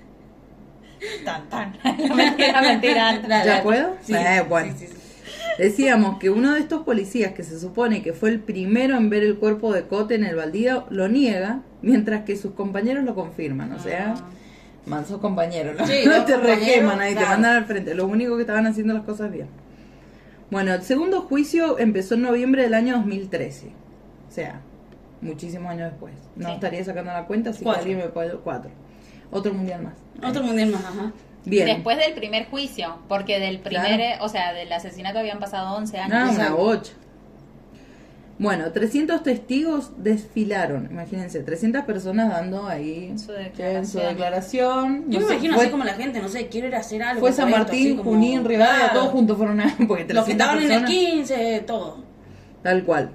[1.24, 1.76] Tan, tan.
[2.08, 3.20] No, mentira, mentira.
[3.22, 3.62] ¿Ya dale.
[3.62, 3.96] puedo?
[4.02, 4.72] Sí, Eh, bueno.
[4.78, 5.00] sí, sí, sí.
[5.58, 9.22] Decíamos que uno de estos policías que se supone que fue el primero en ver
[9.22, 13.70] el cuerpo de Cote en el baldío lo niega, mientras que sus compañeros lo confirman.
[13.72, 14.14] O sea,
[14.86, 15.86] Mansos compañeros, ¿no?
[15.86, 17.32] Sí, no te requeman ahí, te claro.
[17.32, 17.94] mandan al frente.
[17.94, 19.48] Lo único que estaban haciendo las cosas bien.
[20.50, 23.68] Bueno, el segundo juicio empezó en noviembre del año 2013.
[24.28, 24.60] O sea,
[25.22, 26.12] muchísimos años después.
[26.36, 26.54] No Sí.
[26.54, 27.82] estaría sacando la cuenta, así Cuatro.
[27.84, 28.34] que alguien me puede...
[28.36, 28.70] Cuatro.
[29.30, 29.94] Otro mundial más.
[30.28, 31.12] Otro mundial más, ajá.
[31.46, 31.66] Bien.
[31.66, 34.02] Después del primer juicio, porque del primer, Claro.
[34.02, 36.16] eh, o sea, del asesinato habían pasado 11 años.
[36.16, 36.92] Ah, una bocha.
[38.44, 40.88] Bueno, 300 testigos desfilaron.
[40.90, 43.86] Imagínense, 300 personas dando ahí Su declaración.
[43.86, 45.04] su declaración.
[45.08, 46.78] Yo No me sé, imagino fue, así como la gente, no sé, quiero ir a
[46.80, 47.20] hacer algo.
[47.20, 49.00] fue San esto, Martín, como- Junín, Rivadavia, Claro.
[49.00, 49.74] todos juntos fueron a...
[49.88, 52.04] Porque Los que 300 estaban en el personas- 15, todo.
[52.62, 53.10] Tal cual.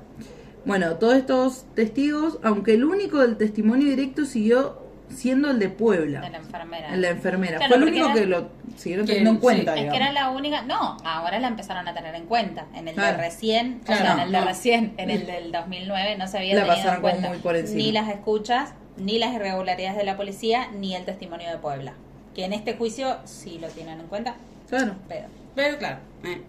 [0.66, 6.22] Bueno, todos estos testigos, aunque el único del testimonio directo siguió siendo el de Puebla,
[6.22, 6.96] De la enfermera.
[6.96, 7.58] la enfermera.
[7.58, 9.76] Claro, Fue el único era- que lo siguieron que- teniendo en sí, cuenta.
[9.76, 10.62] Es que era la única.
[10.64, 12.66] No, ahora la empezaron a tener en cuenta.
[12.76, 13.18] En el Claro.
[13.18, 14.46] de recién, Claro, o sea, en el de no.
[14.46, 17.38] recién, en el del 2009 no se había La tenido pasaron en como cuenta muy
[17.40, 17.78] por encima.
[17.78, 21.94] ni las escuchas, ni las irregularidades de la policía, ni el testimonio de Puebla.
[22.36, 24.36] Que en este juicio sí lo tienen en cuenta,
[24.70, 24.94] Claro.
[25.08, 25.28] pero.
[25.56, 26.42] Pero claro, eh.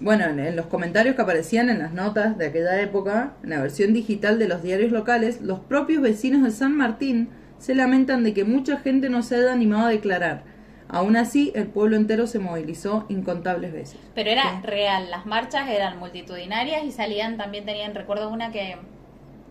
[0.00, 3.60] Bueno, en, en los comentarios que aparecían en las notas de aquella época, en la
[3.60, 7.28] versión digital de los diarios locales, los propios vecinos de San Martín
[7.58, 10.42] se lamentan de que mucha gente no se haya animado a declarar.
[10.88, 13.98] Aún así, el pueblo entero se movilizó incontables veces.
[14.14, 18.78] Pero era real, las marchas eran multitudinarias y salían, también tenían, recuerdo una que,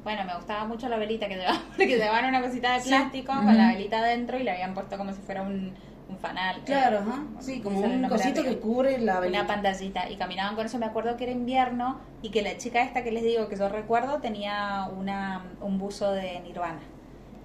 [0.04, 3.56] bueno, me gustaba mucho la velita que llevaban, porque llevaban una cosita de plástico con
[3.56, 5.74] la velita adentro y le habían puesto como si fuera un,
[6.10, 6.62] un fanal.
[6.66, 7.24] Claro, Eh, ajá.
[7.40, 9.46] Sí, como un cosito que cubre la Una velita.
[9.48, 10.80] pantallita y caminaban con eso.
[10.80, 13.70] Me acuerdo que era invierno y que la chica esta que les digo que yo
[13.70, 16.80] recuerdo tenía una, un buzo de Nirvana.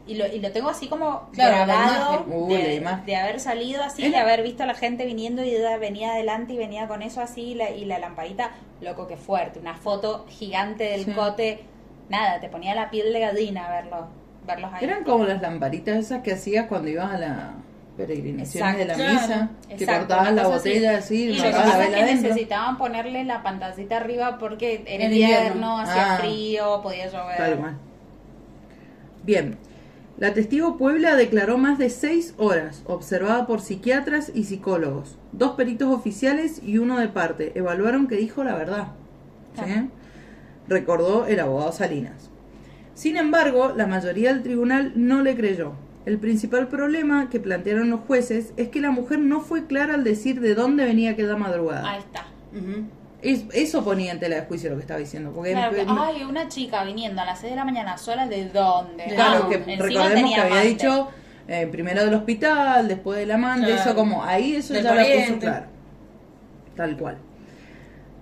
[0.06, 2.24] Y lo, y lo tengo así como Claro, la grabado.
[2.28, 2.56] Uy,
[3.06, 6.54] de, haber salido así, de haber visto a la gente viniendo y ella venía adelante
[6.54, 8.50] y venía con eso así y la, y la lamparita,
[8.80, 11.12] loco que fuerte, una foto gigante del Sí.
[11.12, 11.60] cote,
[12.08, 14.08] nada, te ponía la piel de gallina verlo,
[14.44, 14.84] verlos ahí.
[14.84, 17.52] Eran como las lamparitas esas que hacías cuando ibas a la
[17.96, 20.50] peregrinación de la misa, que Exacto, una la así.
[20.50, 25.12] botella así, Y lo que pasa es necesitaban ponerle la pantallita arriba porque era En
[25.12, 25.78] invierno, invierno.
[25.78, 26.18] hacía Ah.
[26.18, 27.36] frío, podía llover.
[27.36, 27.76] Tal.
[29.22, 29.56] Bien.
[30.18, 35.18] La testigo Puebla declaró más de seis horas, observada por psiquiatras y psicólogos.
[35.32, 38.88] Dos peritos oficiales y uno de parte evaluaron que dijo la verdad.
[39.56, 39.88] ¿Sí?
[40.68, 42.30] Recordó el abogado Salinas.
[42.94, 45.72] Sin embargo, la mayoría del tribunal no le creyó.
[46.04, 50.04] El principal problema que plantearon los jueces es que la mujer no fue clara al
[50.04, 51.88] decir de dónde venía aquella madrugada.
[51.90, 52.26] Ahí está.
[53.22, 55.30] Es- eso ponía en tela de juicio lo que estaba diciendo.
[55.32, 58.48] Porque Claro, que, ay, una chica viniendo a las 6 de la mañana sola, ¿de
[58.48, 59.04] dónde?
[59.04, 60.68] Claro, Ah, que recordemos que había amante.
[60.68, 61.08] dicho
[61.48, 63.80] eh, primero del hospital, después del amante, Claro.
[63.82, 65.66] eso como ahí eso Del ya la puso claro.
[66.76, 67.18] Tal cual.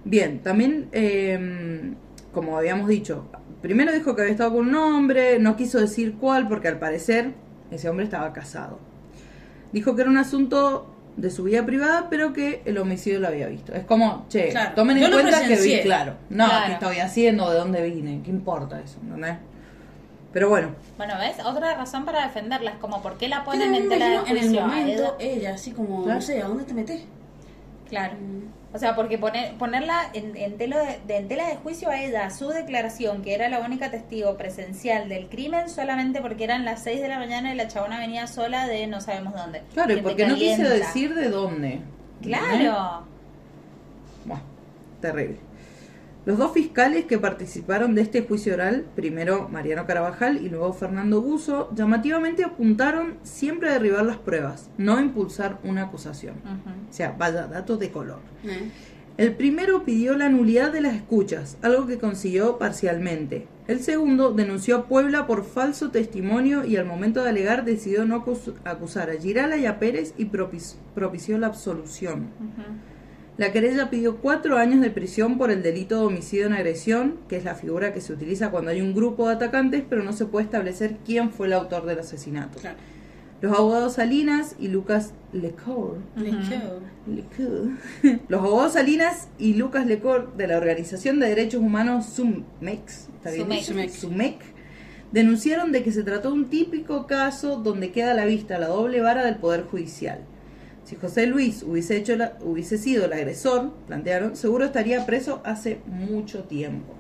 [0.05, 1.93] Bien, también, eh,
[2.33, 3.29] como habíamos dicho,
[3.61, 7.33] primero dijo que había estado con un hombre, no quiso decir cuál porque al parecer
[7.71, 8.79] ese hombre estaba casado.
[9.73, 13.47] Dijo que era un asunto de su vida privada, pero que el homicidio lo había
[13.49, 13.73] visto.
[13.75, 16.15] Es como, che, Claro, tomen en cuenta que vi, claro.
[16.31, 16.67] No, Claro.
[16.67, 17.51] ¿qué estoy haciendo?
[17.51, 18.21] ¿De dónde vine?
[18.25, 18.99] ¿Qué importa eso?
[19.03, 19.37] ¿Entendés?
[20.33, 21.45] Pero bueno, Bueno, ¿ves?
[21.45, 24.45] Otra razón para defenderla es como, ¿por qué la ponen en tela de imagino en
[24.45, 26.21] el momento, Ella- así como, Claro.
[26.21, 27.03] no sé, ¿a dónde te metes?
[27.89, 28.15] Claro.
[28.73, 32.01] O sea, porque poner, ponerla en, en tela de, de- en tela de juicio a
[32.01, 36.85] ella, su declaración, que era la única testigo presencial del crimen, solamente porque eran las
[36.85, 39.63] 6 de la mañana y la chabona venía sola de no sabemos dónde.
[39.75, 40.69] Claro, y porque no calienta.
[40.69, 41.81] decir de dónde.
[42.23, 43.05] Claro.
[45.01, 45.39] Terrible.
[46.27, 51.23] Los dos fiscales que participaron de este juicio oral, primero Mariano Carabajal y luego Fernando
[51.23, 56.35] Buzo, llamativamente apuntaron siempre a derribar las pruebas, no impulsar una acusación.
[56.91, 58.19] O sea, vaya, datos de color.
[58.45, 58.71] Eh.
[59.17, 63.49] El primero pidió la nulidad de las escuchas, algo que consiguió parcialmente.
[63.67, 68.25] El segundo denunció a Puebla por falso testimonio y al momento de alegar decidió no
[68.25, 70.27] acus- acusar a Girala y a Pérez y
[70.95, 72.29] propició la absolución.
[73.41, 77.37] La querella pidió cuatro años de prisión por el delito de homicidio en agresión, que
[77.37, 80.27] es la figura que se utiliza cuando hay un grupo de atacantes, pero no se
[80.27, 82.59] puede establecer quién fue el autor del asesinato.
[82.59, 82.77] Claro.
[83.41, 86.49] Los abogados Salinas y Lucas Lecour Le Ujú.
[86.51, 86.81] quedo.
[87.07, 88.21] Lecour.
[88.29, 93.45] Los abogados Salinas y Lucas Lecor de la Organización de Derechos Humanos SUMEX, ¿está bien
[93.45, 93.59] Sumec.
[93.61, 93.73] dicho?
[93.73, 93.91] Sumec.
[93.91, 94.35] SUMEC,
[95.13, 98.67] denunciaron de que se trató de un típico caso donde queda a la vista la
[98.69, 100.19] doble vara del Poder Judicial.
[100.91, 105.81] Si José Luis hubiese, hecho la- hubiese sido el agresor, plantearon, seguro estaría preso hace
[105.87, 106.95] mucho tiempo.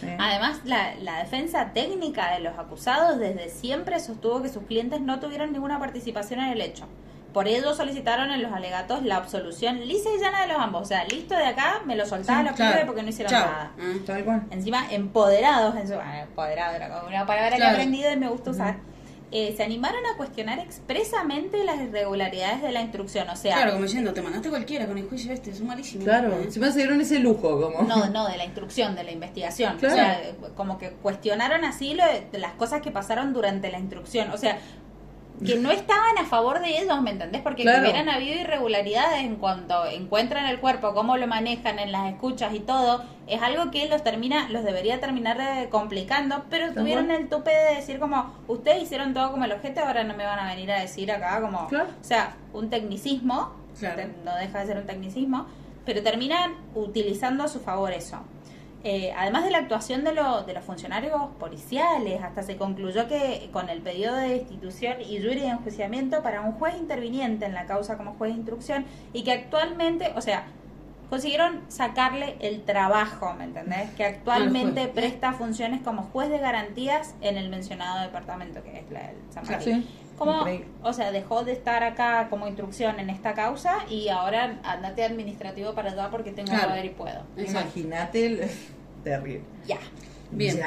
[0.00, 0.08] Sí.
[0.18, 5.20] Además, la, la defensa técnica de los acusados desde siempre sostuvo que sus clientes no
[5.20, 6.86] tuvieron ninguna participación en el hecho.
[7.32, 10.82] Por ello solicitaron en los alegatos la absolución lisa y llana de los ambos.
[10.82, 12.86] O sea, listo de acá, me lo soltaba Sí, a los Claro.
[12.86, 13.46] porque no hicieron Chao.
[13.46, 14.24] nada.
[14.24, 14.42] Cual.
[14.50, 15.94] Encima, empoderados en su...
[15.94, 18.76] ah, empoderado era como una palabra que he aprendido y me gusta usar.
[19.36, 23.28] Eh, se animaron a cuestionar expresamente las irregularidades de la instrucción.
[23.28, 26.04] O sea, Claro, como diciendo, te mandaste cualquiera con el juicio este, es malísimo.
[26.04, 26.52] Claro, ¿eh?
[26.52, 27.82] se dieron ese lujo, como.
[27.82, 29.76] no, no, de la instrucción, de la investigación.
[29.78, 29.94] Claro.
[29.94, 33.80] O sea, como que cuestionaron así lo de, de las cosas que pasaron durante la
[33.80, 34.30] instrucción.
[34.30, 34.58] O sea,
[35.44, 37.42] que no estaban a favor de ellos, ¿me entendés?
[37.42, 37.82] Porque Claro.
[37.82, 42.54] que hubieran habido irregularidades en cuanto encuentran el cuerpo, cómo lo manejan en las escuchas
[42.54, 45.38] y todo, es algo que los termina, los debería terminar
[45.70, 50.04] complicando, pero tuvieron el tupe de decir como, ustedes hicieron todo como el objeto, ahora
[50.04, 51.88] no me van a venir a decir acá como, Claro.
[52.00, 54.02] o sea, un tecnicismo, Claro.
[54.24, 55.46] no deja de ser un tecnicismo,
[55.84, 58.18] pero terminan utilizando a su favor eso.
[58.86, 63.48] Eh, además de la actuación de, lo- de los funcionarios policiales, hasta se concluyó que
[63.50, 67.64] con el pedido de destitución y jury de enjuiciamiento para un juez interviniente en la
[67.64, 70.44] causa como juez de instrucción y que actualmente, o sea,
[71.08, 73.88] consiguieron sacarle el trabajo, ¿me entendés?
[73.96, 79.00] Que actualmente presta funciones como juez de garantías en el mencionado departamento que es la
[79.00, 79.44] del San.
[79.46, 79.82] Martín.
[79.82, 79.88] Sí,
[80.18, 80.66] Como, increíble.
[80.82, 85.74] o sea, dejó de estar acá como instrucción en esta causa y ahora andate administrativo
[85.74, 86.68] para allá porque tengo Claro.
[86.68, 87.22] poder y puedo.
[87.36, 88.40] Imagínate el.
[89.04, 89.42] Terrible.
[89.66, 89.78] Ya.
[90.30, 90.56] Bien.
[90.58, 90.66] Ya.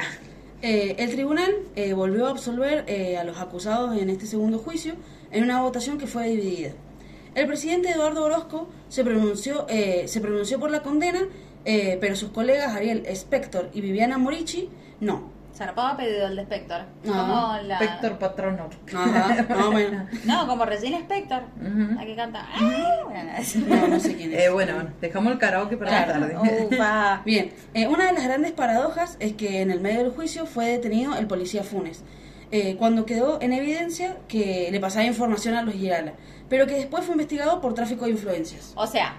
[0.62, 4.94] Eh, el tribunal eh, volvió a absolver eh, a los acusados en este segundo juicio
[5.30, 6.72] en una votación que fue dividida.
[7.34, 11.20] El presidente Eduardo Orozco se pronunció, eh, se pronunció por la condena,
[11.64, 14.68] eh, pero sus colegas Ariel Spector y Viviana Morici
[15.00, 15.30] no.
[15.54, 16.82] Zarpado pedido el de Spector.
[16.82, 17.78] Ah, como la...
[17.78, 18.70] Spector Patronor.
[18.94, 19.46] Ajá.
[20.24, 21.42] No, como recién Spector.
[21.96, 22.46] La que canta.
[22.54, 23.00] ¡Ah!
[23.04, 23.32] Bueno.
[23.66, 24.44] No, no sé quién es.
[24.44, 26.36] Eh, bueno, dejamos el karaoke para la tarde.
[26.70, 27.22] Ufa.
[27.24, 30.66] Bien, eh, una de las grandes paradojas es que en el medio del juicio fue
[30.66, 32.04] detenido el policía Funes,
[32.50, 36.14] eh, cuando quedó en evidencia que le pasaba información a los Girala,
[36.48, 38.72] pero que después fue investigado por tráfico de influencias.
[38.76, 39.16] O sea,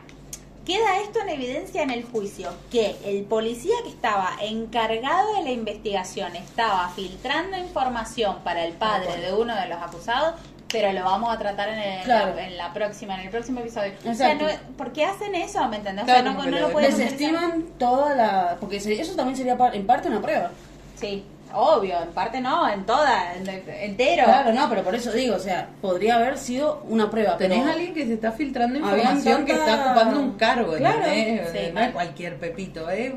[0.69, 5.49] queda esto en evidencia en el juicio, que el policía que estaba encargado de la
[5.51, 10.35] investigación estaba filtrando información para el padre de uno de los acusados,
[10.71, 12.37] pero lo vamos a tratar en, el- Claro.
[12.37, 13.93] en la próxima, en el próximo episodio.
[14.07, 14.45] O sea, no,
[14.77, 15.67] ¿por qué hacen eso?
[15.69, 16.05] ¿Me entendés?
[16.05, 17.17] Claro, o sea, no, lo pueden utilizar.
[17.17, 18.57] Desestiman toda la...
[18.59, 20.51] porque eso también sería en parte una prueba.
[20.95, 21.23] Sí,
[21.53, 24.23] obvio, en parte no, en toda, en- entero.
[24.25, 27.35] Claro, no, pero por eso digo, o sea, podría haber sido una prueba.
[27.37, 31.05] pero- Tenés a alguien que se está filtrando información que está ocupando un cargo, Claro.
[31.05, 31.49] ¿entendés?
[31.51, 33.13] Sí, no es cualquier pepito, ¿eh?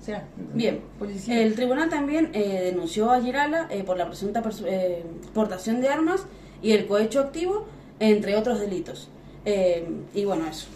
[0.00, 1.40] O sea, Bien, policía.
[1.40, 5.02] el tribunal también eh, denunció a Girala eh, por la presunta eh,
[5.32, 6.26] portación de armas
[6.60, 7.66] y el cohecho activo,
[8.00, 9.08] entre otros delitos.
[9.46, 10.66] Eh, y bueno, eso.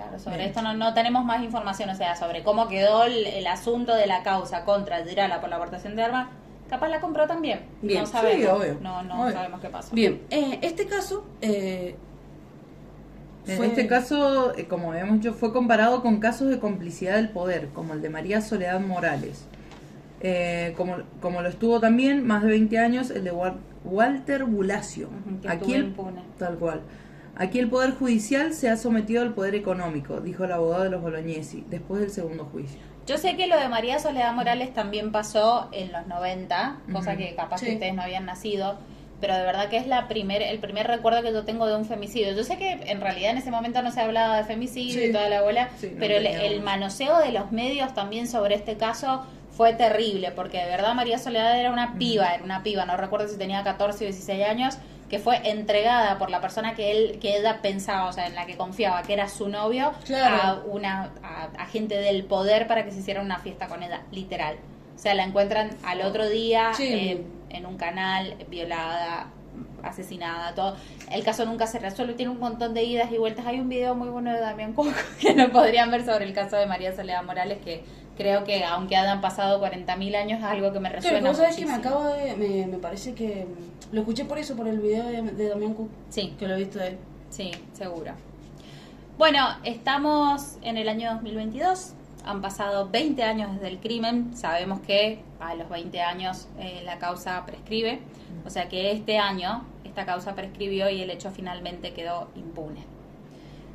[0.00, 0.48] Claro, sobre Bien.
[0.48, 4.06] esto no, no tenemos más información, o sea, sobre cómo quedó el, el asunto de
[4.06, 6.28] la causa contra Girala por la aportación de armas.
[6.70, 7.66] Capaz la compró también.
[7.82, 8.00] Bien.
[8.00, 8.58] No Sí, sabemos.
[8.60, 8.78] obvio.
[8.80, 9.32] No, no Obvio.
[9.34, 9.94] sabemos qué pasó.
[9.94, 11.96] Bien, eh, este caso eh,
[13.46, 17.28] En fue- este caso, eh, como habíamos dicho, fue comparado con casos de complicidad del
[17.28, 19.44] poder, como el de María Soledad Morales.
[20.22, 25.08] Eh, como, como lo estuvo también más de 20 años el de Wal- Walter Bulacio.
[25.08, 26.22] Ujú, que Aquí estuvo el, impune.
[26.38, 26.80] tal cual.
[27.40, 31.00] Aquí el poder judicial se ha sometido al poder económico, dijo el abogado de los
[31.00, 32.78] Bolognesi, después del segundo juicio.
[33.06, 37.34] Yo sé que lo de María Soledad Morales también pasó en los 90, cosa que
[37.34, 37.66] capaz Sí.
[37.66, 38.76] que ustedes no habían nacido,
[39.22, 41.86] pero de verdad que es la primer, el primer recuerdo que yo tengo de un
[41.86, 42.34] femicidio.
[42.36, 45.06] Yo sé que en realidad en ese momento no se hablaba de femicidio Sí.
[45.08, 48.76] y toda la bola, Sí, no pero el manoseo de los medios también sobre este
[48.76, 52.98] caso fue terrible, porque de verdad María Soledad era una piba, era una piba, no
[52.98, 54.78] recuerdo si tenía 14 o 16 años,
[55.10, 58.46] que fue entregada por la persona que él que ella pensaba, o sea, en la
[58.46, 60.36] que confiaba, que era su novio, Claro.
[60.36, 64.02] a una a, a gente del poder para que se hiciera una fiesta con ella,
[64.12, 64.56] literal.
[64.96, 66.84] O sea, la encuentran al otro día Sí.
[66.88, 69.26] eh, en un canal, violada,
[69.82, 70.76] asesinada, todo.
[71.10, 73.46] El caso nunca se resuelve, tiene un montón de idas y vueltas.
[73.46, 76.56] Hay un video muy bueno de Damián Cuoco que lo podrían ver sobre el caso
[76.56, 77.82] de María Soledad Morales, que
[78.20, 81.64] creo que aunque hayan pasado 40.000 años es algo que me resuena vos sabés que
[81.64, 81.96] me muchísimo.
[81.96, 82.36] acabo de.
[82.36, 83.46] Me, me parece que.
[83.92, 86.58] Lo escuché por eso, por el video de, de Damián Cook, Sí, que lo he
[86.58, 86.98] visto de él.
[87.30, 88.12] Sí, seguro.
[89.16, 91.94] Bueno, estamos en el año 2022.
[92.26, 94.36] Han pasado 20 años desde el crimen.
[94.36, 98.00] Sabemos que a los 20 años eh, la causa prescribe.
[98.44, 102.84] O sea que este año esta causa prescribió y el hecho finalmente quedó impune.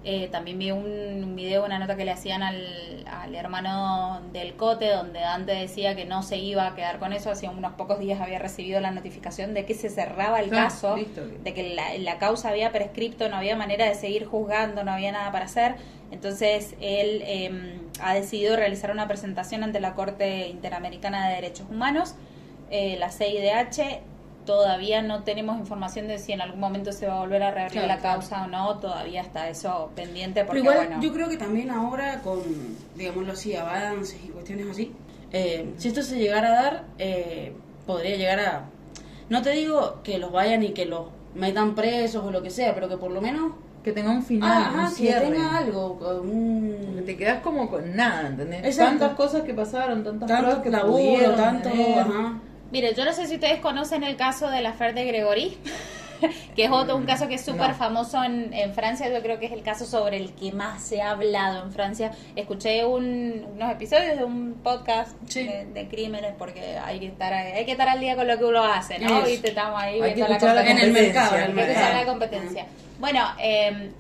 [0.08, 4.92] Eh, también vi un, video, una nota que le hacían al, al hermano del Cote,
[4.92, 7.32] donde Dante decía que no se iba a quedar con eso.
[7.32, 10.96] Hacía unos pocos días había recibido la notificación de que se cerraba el Ah, caso,
[10.96, 11.26] listo.
[11.26, 15.12] de que la, la causa había prescripto, no había manera de seguir juzgando, no había
[15.12, 15.76] nada para hacer.
[16.12, 22.14] Entonces él eh, ha decidido realizar una presentación ante la Corte Interamericana de Derechos Humanos,
[22.70, 24.02] eh, la CIDH.
[24.46, 27.72] Todavía no tenemos información de si en algún momento se va a volver a reabrir
[27.82, 28.20] Claro, la claro.
[28.20, 28.78] causa o no.
[28.78, 32.40] Todavía está eso pendiente porque, Pero igual bueno, yo creo que también ahora con,
[32.96, 34.94] digámoslo así, avances y cuestiones así,
[35.32, 37.54] eh, si esto se llegara a dar, eh,
[37.86, 38.66] podría llegar a
[39.30, 42.74] No te digo que los vayan y que los metan presos o lo que sea,
[42.76, 45.98] pero que por lo menos Que tenga un final, ah, un ajá, que tenga algo,
[46.00, 48.64] con un- Te quedas como con nada, ¿entendés?
[48.66, 49.00] Exacto.
[49.00, 52.40] Tantas cosas que pasaron, tantas tanto que laburo, pudieron tanto, ajá.
[52.76, 55.58] Mire, yo no sé si ustedes conocen el caso de la Fer de Gregory,
[56.58, 57.76] que es otro, un caso que es súper No.
[57.76, 59.08] famoso en, en Francia.
[59.10, 62.12] Yo creo que es el caso sobre el que más se ha hablado en Francia.
[62.36, 65.44] Escuché un- unos episodios de un podcast Sí.
[65.48, 68.44] de, de crímenes porque hay que estar hay que estar al día con lo que
[68.44, 69.20] uno hace, ¿no?
[69.20, 69.26] Eso.
[69.28, 71.02] Viste, estamos ahí Hay que viendo la En el competencia.
[71.02, 71.94] mercado, en el mercado.
[71.94, 72.66] la competencia.
[73.00, 73.92] Bueno, eh,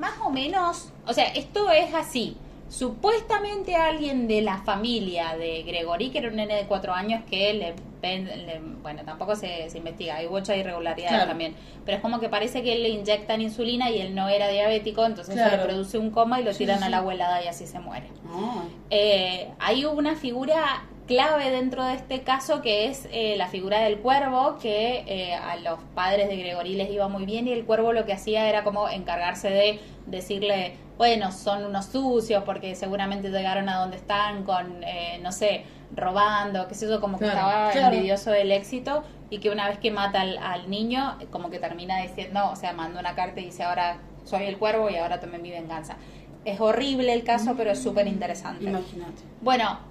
[0.00, 2.36] más o menos, o sea, esto es así.
[2.70, 7.52] Supuestamente alguien de la familia de Gregory, que era un nene de cuatro años que
[7.52, 11.28] le, le- bueno, tampoco se, se investiga, hay muchas irregularidades Claro.
[11.28, 11.54] también,
[11.84, 15.34] pero es como que parece que le inyectan insulina y él no era diabético, entonces
[15.34, 17.66] se le produce un coma y lo Sí, tiran sí, a la abuelada y así
[17.66, 18.06] se muere.
[18.26, 23.80] Ah, Eh, hay una figura clave dentro de este caso que es eh, la figura
[23.80, 27.64] del cuervo, que eh, a los padres de Gregory les iba muy bien y el
[27.64, 33.28] cuervo lo que hacía era como encargarse de decirle, bueno, son unos sucios porque seguramente
[33.30, 35.64] llegaron a donde están con, eh, no sé,
[35.96, 37.92] robando, qué sé yo, como que Claro, estaba claro.
[37.96, 42.00] envidioso del éxito y que una vez que mata al, al niño, como que termina
[42.02, 45.38] diciendo, o sea, manda una carta y dice, ahora soy el cuervo y ahora tomé
[45.38, 45.96] mi venganza.
[46.44, 48.62] Es horrible el caso, pero es súper interesante.
[48.64, 49.22] imagínate.
[49.40, 49.89] Bueno,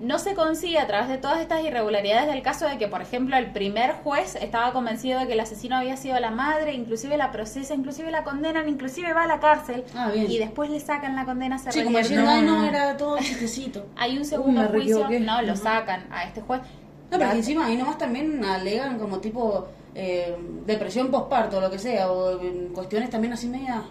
[0.00, 3.36] no se consigue a través de todas estas irregularidades del caso de que, por ejemplo,
[3.36, 7.30] el primer juez estaba convencido de que el asesino había sido la madre, inclusive la
[7.30, 11.24] procesa, inclusive la condenan, inclusive va a la cárcel Ah, y después le sacan la
[11.24, 13.86] condena, se Sí, como diciendo, No, no, era todo chistecito.
[13.96, 16.62] Hay un segundo juicio, no, lo sacan a este juez.
[17.10, 20.34] No, pero encima ahí nomás también alegan como tipo eh,
[20.66, 23.82] depresión postparto o lo que sea, o eh, cuestiones también así media...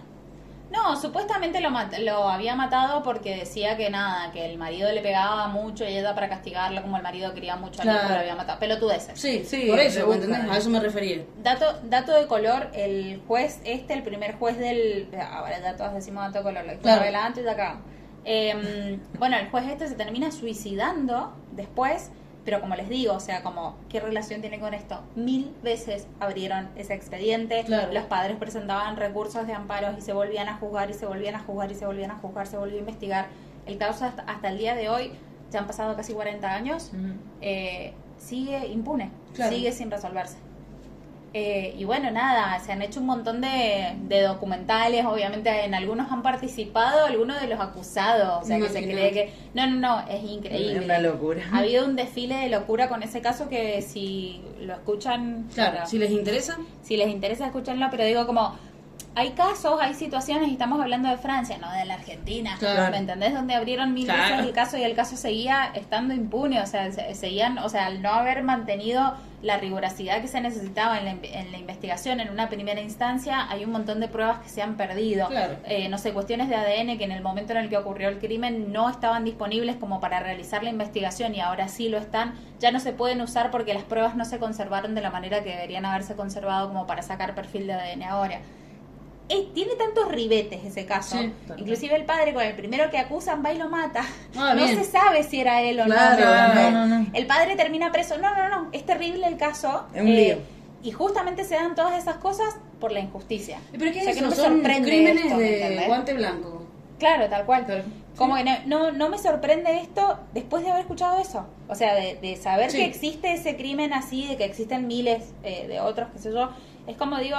[0.72, 5.84] No, supuestamente lo, había matado porque decía que nada, que el marido le pegaba mucho
[5.84, 8.14] y ella para castigarlo, como el marido quería mucho hijo, Claro.
[8.14, 8.58] lo había matado.
[8.60, 9.20] Pelotudeces.
[9.20, 10.50] Sí, Sí, por eso, ¿me entendés?
[10.50, 11.24] A eso me refería.
[11.44, 15.10] Dato, dato de color, el juez este, el primer juez del...
[15.32, 17.18] Ahora ya todos decimos dato de color, lo Claro.
[17.18, 17.82] antes y ya acá.
[18.24, 22.12] Eh, bueno, el juez este se termina suicidando después,
[22.46, 25.00] pero como les digo, o sea, como, ¿qué relación tiene con esto?
[25.16, 27.92] Mil veces abrieron ese expediente, Claro.
[27.94, 31.40] los padres presentaban recursos de amparos y se volvían a juzgar y se volvían a
[31.40, 33.28] juzgar y se volvían a juzgar, se volvió a investigar.
[33.66, 35.12] El caso hasta, hasta el día de hoy,
[35.52, 36.92] ya han pasado casi 40 años,
[37.42, 39.52] eh, sigue impune, Claro.
[39.56, 40.38] sigue sin resolverse.
[41.34, 46.12] Eh, y bueno, nada, se han hecho un montón de, de documentales, obviamente en algunos
[46.12, 49.34] han participado algunos de los acusados, o sea que se cree que...
[49.54, 50.80] No, no, no, es increíble.
[50.80, 51.42] Es una locura.
[51.54, 55.48] Ha habido un desfile de locura con ese caso que si lo escuchan...
[55.54, 58.54] Claro, si les interesa, si les interesa escucharlo, pero digo como
[59.14, 62.92] hay casos, hay situaciones, y estamos hablando de Francia, no de la Argentina, Claro.
[62.92, 63.34] ¿me entendés?
[63.34, 64.22] Donde abrieron mil Claro.
[64.36, 67.88] veces el caso y el caso seguía estando impune, o sea, se- seguían, o sea,
[67.88, 72.30] al no haber mantenido la rigurosidad que se necesitaba en la, en la investigación en
[72.30, 75.28] una primera instancia, hay un montón de pruebas que se han perdido.
[75.28, 75.56] Claro.
[75.66, 78.20] Eh, no sé, cuestiones de ADN que en el momento en el que ocurrió el
[78.20, 82.72] crimen no estaban disponibles como para realizar la investigación y ahora sí lo están, ya
[82.72, 85.86] no se pueden usar porque las pruebas no se conservaron de la manera que deberían
[85.86, 88.40] haberse conservado como para sacar perfil de ADN ahora.
[89.34, 91.18] Eh, tiene tantos ribetes ese caso.
[91.18, 94.04] Sí, Inclusive el padre con el primero que acusan va y lo mata.
[94.36, 94.78] Ah, no bien.
[94.78, 96.72] se sabe si era él o Claro, no.
[96.72, 97.08] no, no, no.
[97.14, 98.18] El padre termina preso.
[98.18, 98.70] No, no, no.
[98.72, 99.86] Es terrible el caso.
[99.94, 100.38] Es un lío.
[100.84, 103.60] Y justamente se dan todas esas cosas por la injusticia.
[103.72, 105.88] pero es que O sea, eso no me son crímenes esto, ¿me de entendés?
[105.88, 106.66] guante blanco.
[107.00, 107.66] Claro, tal cual.
[107.66, 107.84] Claro.
[108.18, 111.46] Como que no, no, no me sorprende esto después de haber escuchado eso.
[111.70, 112.78] O sea, de, de saber Sí.
[112.80, 116.50] que existe ese crimen así, de que existen miles eh, de otros, qué sé yo.
[116.88, 117.38] Es como digo,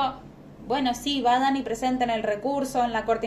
[0.67, 3.27] bueno, sí, vayan y presenten el recurso en la Corte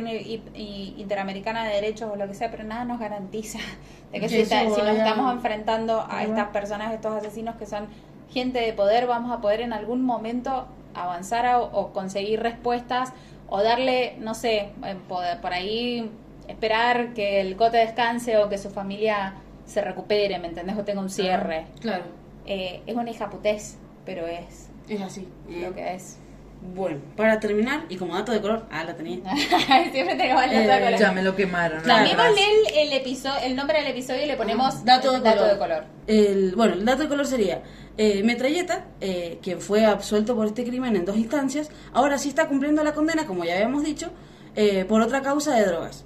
[0.97, 3.59] Interamericana de Derechos o lo que sea, pero nada nos garantiza
[4.11, 7.55] de que Que si, está- eso si nos estamos enfrentando a estas personas, estos asesinos
[7.55, 7.87] que son
[8.29, 13.13] gente de poder, vamos a poder en algún momento avanzar a- o conseguir respuestas
[13.47, 16.09] o darle, no sé, eh, poder- por ahí
[16.47, 19.33] esperar que el cote descanse o que su familia
[19.65, 20.77] se recupere, ¿me entendés?
[20.77, 21.65] O tenga un cierre.
[21.81, 22.03] Claro,
[22.47, 25.27] Eh, es una hijaputez, pero es es así.
[25.49, 26.19] lo que es.
[26.61, 29.19] Bueno, para terminar, y como dato de color, ah, la tenía.
[29.91, 30.99] Siempre tenemos el Eh, dato de color.
[30.99, 31.83] Ya me lo quemaron.
[31.83, 35.51] Cambiémosle el, el, episodio, el nombre del episodio y le ponemos dato de color.
[35.51, 35.83] de color.
[36.07, 37.61] El, bueno, el dato de color sería
[37.97, 42.47] eh, Metralleta, eh, quien fue absuelto por este crimen en dos instancias, ahora sí está
[42.47, 44.11] cumpliendo la condena, como ya habíamos dicho,
[44.55, 46.03] eh, por otra causa de drogas.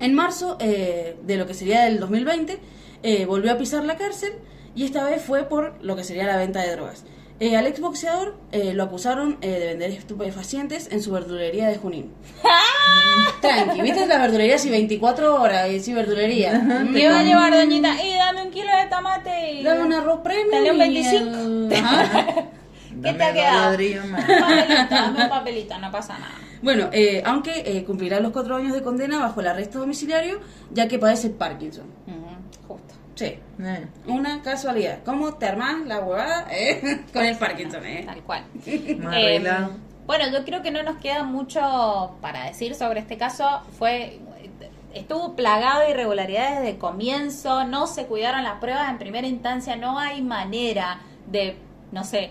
[0.00, 2.58] En marzo eh, de lo que sería del 2020,
[3.02, 4.32] eh, volvió a pisar la cárcel
[4.74, 7.04] y esta vez fue por lo que sería la venta de drogas.
[7.40, 12.12] Eh, al exboxeador eh, lo acusaron eh, de vender estupefacientes en su verdulería de Junín.
[13.40, 16.60] Tranqui, ¿viste las verdulerías y 24 horas y sí verdulería?
[16.92, 17.94] ¿Qué va a llevar, doñita?
[18.04, 19.62] Y dame un kilo de tomate y...
[19.62, 20.50] Dame un arroz premium.
[20.50, 21.16] Dale un y 25.
[21.16, 22.26] el- Ajá.
[23.02, 23.70] ¿Qué te ha quedado?
[23.70, 24.02] papelito,
[24.90, 26.34] dame un papelito, no pasa nada.
[26.60, 30.40] Bueno, eh, aunque eh, cumplirá los cuatro años de condena bajo el arresto domiciliario,
[30.72, 31.86] ya que padece Parkinson.
[32.06, 32.94] Ujú, Justo.
[33.14, 33.24] Sí.
[33.26, 33.86] Eh.
[34.06, 35.00] Una casualidad.
[35.04, 37.02] ¿Cómo te armás la huevada eh?
[37.12, 37.84] con el Parkinson?
[37.84, 38.02] Eh?
[38.06, 38.44] Tal cual.
[38.66, 39.72] Eh, arreglado.
[40.06, 43.62] bueno, yo creo que no nos queda mucho para decir sobre este caso.
[43.78, 44.18] Fue
[44.94, 49.76] estuvo plagado de irregularidades desde el comienzo, no se cuidaron las pruebas en primera instancia,
[49.76, 51.56] no hay manera de,
[51.92, 52.30] no sé.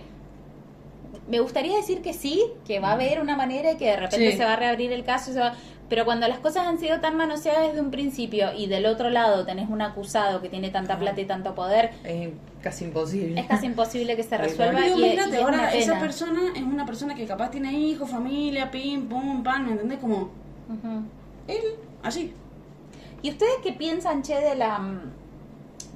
[1.30, 4.32] Me gustaría decir que sí, que va a haber una manera y que de repente
[4.32, 4.38] Sí.
[4.38, 5.54] se va a reabrir el caso, y se va-
[5.90, 9.46] pero cuando las cosas han sido tan manoseadas desde un principio y del otro lado
[9.46, 12.30] tenés un acusado que tiene tanta plata y tanto poder, Es
[12.62, 13.40] casi imposible.
[13.42, 14.80] es casi imposible que se resuelva.
[14.82, 18.10] Pero y, y es ahora una esa persona es una persona que capaz tiene hijos,
[18.10, 20.00] familia, pim, pum, pan, ¿me entendés?
[20.00, 20.30] Como
[21.48, 21.62] él,
[22.04, 22.34] así.
[23.22, 24.80] ¿Y ustedes qué piensan, Che, de la,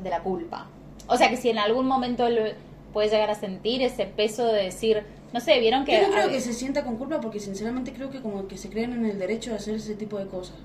[0.01, 0.67] de la culpa?
[1.07, 2.55] O sea, que si en algún momento él
[2.91, 5.03] puede llegar a sentir ese peso de decir,
[5.33, 5.93] no sé, vieron que...
[5.99, 8.69] Yo no creo que se sienta con culpa porque sinceramente creo que como que se
[8.69, 10.55] creen en el derecho de hacer ese tipo de cosas.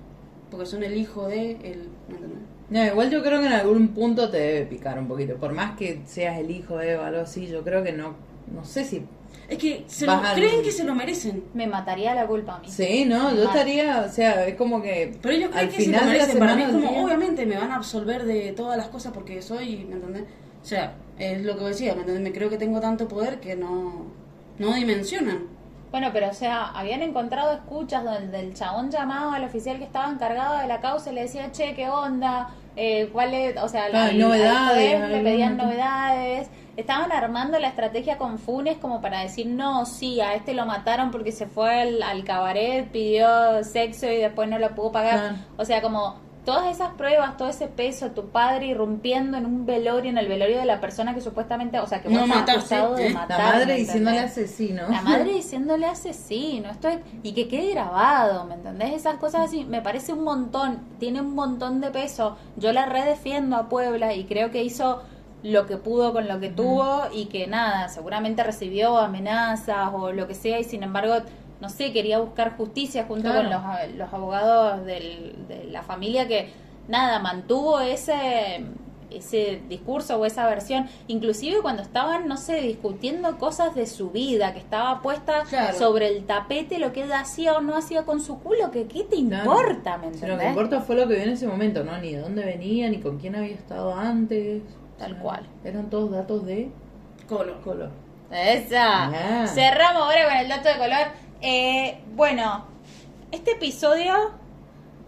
[0.50, 2.38] Porque son el hijo de él, ¿me entendés?
[2.70, 5.36] No, igual yo creo que en algún punto te debe picar un poquito.
[5.36, 8.14] Por más que seas el hijo de o algo así, yo creo que no.
[8.54, 9.04] No sé si.
[9.48, 11.44] Es que se lo, creen que se lo merecen.
[11.54, 12.68] Me mataría la culpa a mí.
[12.70, 14.00] Sí, no, yo estaría.
[14.06, 15.14] O sea, es como que.
[15.22, 16.38] Pero ellos creen al que se lo final de la merecen.
[16.38, 16.78] Para mí semana.
[16.78, 19.94] es como, día- obviamente me van a absolver de todas las cosas porque soy, ¿me
[19.96, 20.24] entendés?
[20.62, 22.22] O sea, es lo que decía, ¿me entendés?
[22.22, 24.06] Me creo que tengo tanto poder que no,
[24.58, 25.44] no dimensionan.
[25.90, 30.10] Bueno, pero o sea, habían encontrado escuchas donde el chabón llamaba al oficial que estaba
[30.10, 32.50] encargado de la causa y le decía, che, ¿qué onda?
[32.76, 33.56] Eh, ¿Cuál es?
[33.62, 35.64] O sea, al- Claro, al- al novedades, le pedían ¿no?
[35.64, 36.48] novedades.
[36.76, 41.10] Estaban armando la estrategia con Funes como para decir, no, sí, a este lo mataron
[41.10, 45.36] porque se fue al, al cabaret, pidió sexo y después no lo pudo pagar.
[45.56, 50.10] O sea, como todas esas pruebas, todo ese peso, tu padre irrumpiendo en un velorio,
[50.10, 52.74] en el velorio de la persona que supuestamente, o sea, que vos No estás mataste,
[52.74, 53.10] acusado de ¿eh?
[53.12, 53.38] La matar.
[53.54, 54.82] madre ¿me diciéndole asesino.
[54.88, 58.94] La madre diciéndole asesino, esto es- y que quede grabado, ¿me entendés?
[58.94, 62.36] Esas cosas así, me parece un montón, tiene un montón de peso.
[62.56, 65.02] Yo la redefiendo a Puebla y creo que hizo
[65.42, 70.26] lo que pudo con lo que tuvo y que nada, seguramente recibió amenazas o lo
[70.26, 71.14] que sea y sin embargo,
[71.60, 73.50] no sé, quería buscar justicia junto Claro.
[73.50, 76.52] con los, los abogados del- de la familia que
[76.88, 78.64] nada, mantuvo ese
[79.10, 84.52] ese discurso o esa versión, inclusive cuando estaban, no sé, discutiendo cosas de su vida,
[84.52, 85.78] que estaba puesta Claro.
[85.78, 89.04] sobre el tapete lo que ella hacía o no hacía con su culo, que qué
[89.04, 89.44] te Claro.
[89.50, 90.28] importa, ¿me Si entendés?
[90.28, 91.96] lo que importa fue lo que vio en ese momento, ¿no?
[91.96, 94.62] Ni de dónde venía, ni con quién había estado antes.
[94.98, 95.46] Tal O sea, cual.
[95.64, 96.70] Eran todos datos de
[97.26, 97.62] Color.
[97.62, 97.90] color.
[98.30, 99.06] Esa.
[99.06, 99.46] Ah.
[99.46, 101.06] Cerramos ahora con el dato de color.
[101.40, 102.64] Eh, bueno,
[103.30, 104.32] este episodio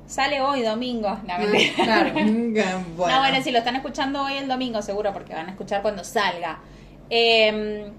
[0.07, 1.19] sale hoy domingo.
[1.27, 1.73] No, mentira.
[1.75, 2.13] Claro.
[2.97, 3.15] bueno.
[3.15, 6.05] No, bueno, si lo están escuchando hoy el domingo, seguro, porque van a escuchar cuando
[6.05, 6.61] salga.
[7.09, 7.91] Eh,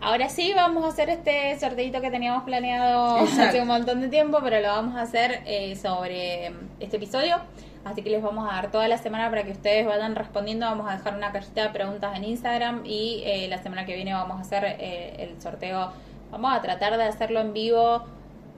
[0.00, 3.42] ahora sí, vamos a hacer este sorteito que teníamos planeado Exacto.
[3.42, 7.36] hace un montón de tiempo, pero lo vamos a hacer eh, sobre este episodio.
[7.84, 10.66] Así que les vamos a dar toda la semana para que ustedes vayan respondiendo.
[10.66, 14.12] Vamos a dejar una cajita de preguntas en Instagram y eh, la semana que viene
[14.12, 15.92] vamos a hacer eh, el sorteo.
[16.30, 18.04] Vamos a tratar de hacerlo en vivo,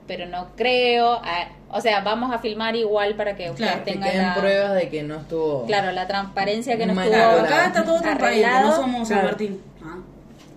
[0.07, 1.21] pero no creo.
[1.71, 4.73] O sea, vamos a filmar igual para que ustedes Claro, Que tengan queden la- pruebas
[4.75, 5.65] de que no estuvo.
[5.65, 7.45] Claro, la transparencia que nos Mal tuvo arreglado.
[7.45, 8.69] Acá está todo transparente, arreglado.
[8.69, 9.27] no somos San Claro.
[9.29, 9.61] Martín.
[9.83, 9.95] Ah.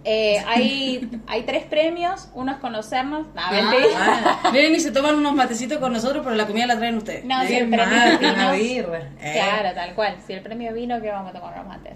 [0.05, 3.27] Eh, hay, hay tres premios, uno es conocernos.
[3.27, 3.51] No, Ah.
[3.53, 3.89] mentira.
[4.45, 7.25] Ah, Vienen y se toman unos matecitos con nosotros, pero la comida la traen ustedes.
[7.25, 8.95] No, eh, el premio vino.
[9.21, 9.33] Eh.
[9.35, 10.17] Claro, tal cual.
[10.27, 11.93] Si el premio vino, que vamos a tomar antes.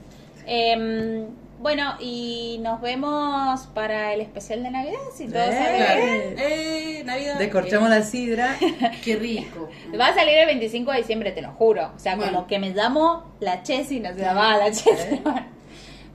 [0.46, 1.26] Eh,
[1.58, 5.52] bueno, y nos vemos para el especial de Navidad, si todo Eh.
[5.52, 6.04] sale Claro.
[6.04, 6.34] bien.
[6.38, 7.38] Eh, Navidad.
[7.38, 8.56] Descorchamos la sidra.
[9.04, 9.68] Qué rico.
[9.98, 11.92] Va a salir el 25 de diciembre, te lo juro.
[11.94, 12.32] O sea, Bueno.
[12.32, 15.20] como que me llamo la Chessy, no se llamaba la Chessy.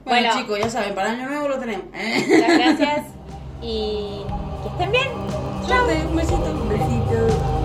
[0.04, 0.36] Bueno, Bueno.
[0.42, 1.86] chicos, ya saben, para año nuevo lo tenemos.
[1.94, 2.24] ¿eh?
[2.28, 3.06] Muchas gracias
[3.62, 4.20] y
[4.64, 5.08] que estén bien.
[5.64, 6.42] Suerte, un besito.
[6.50, 7.61] Un besito.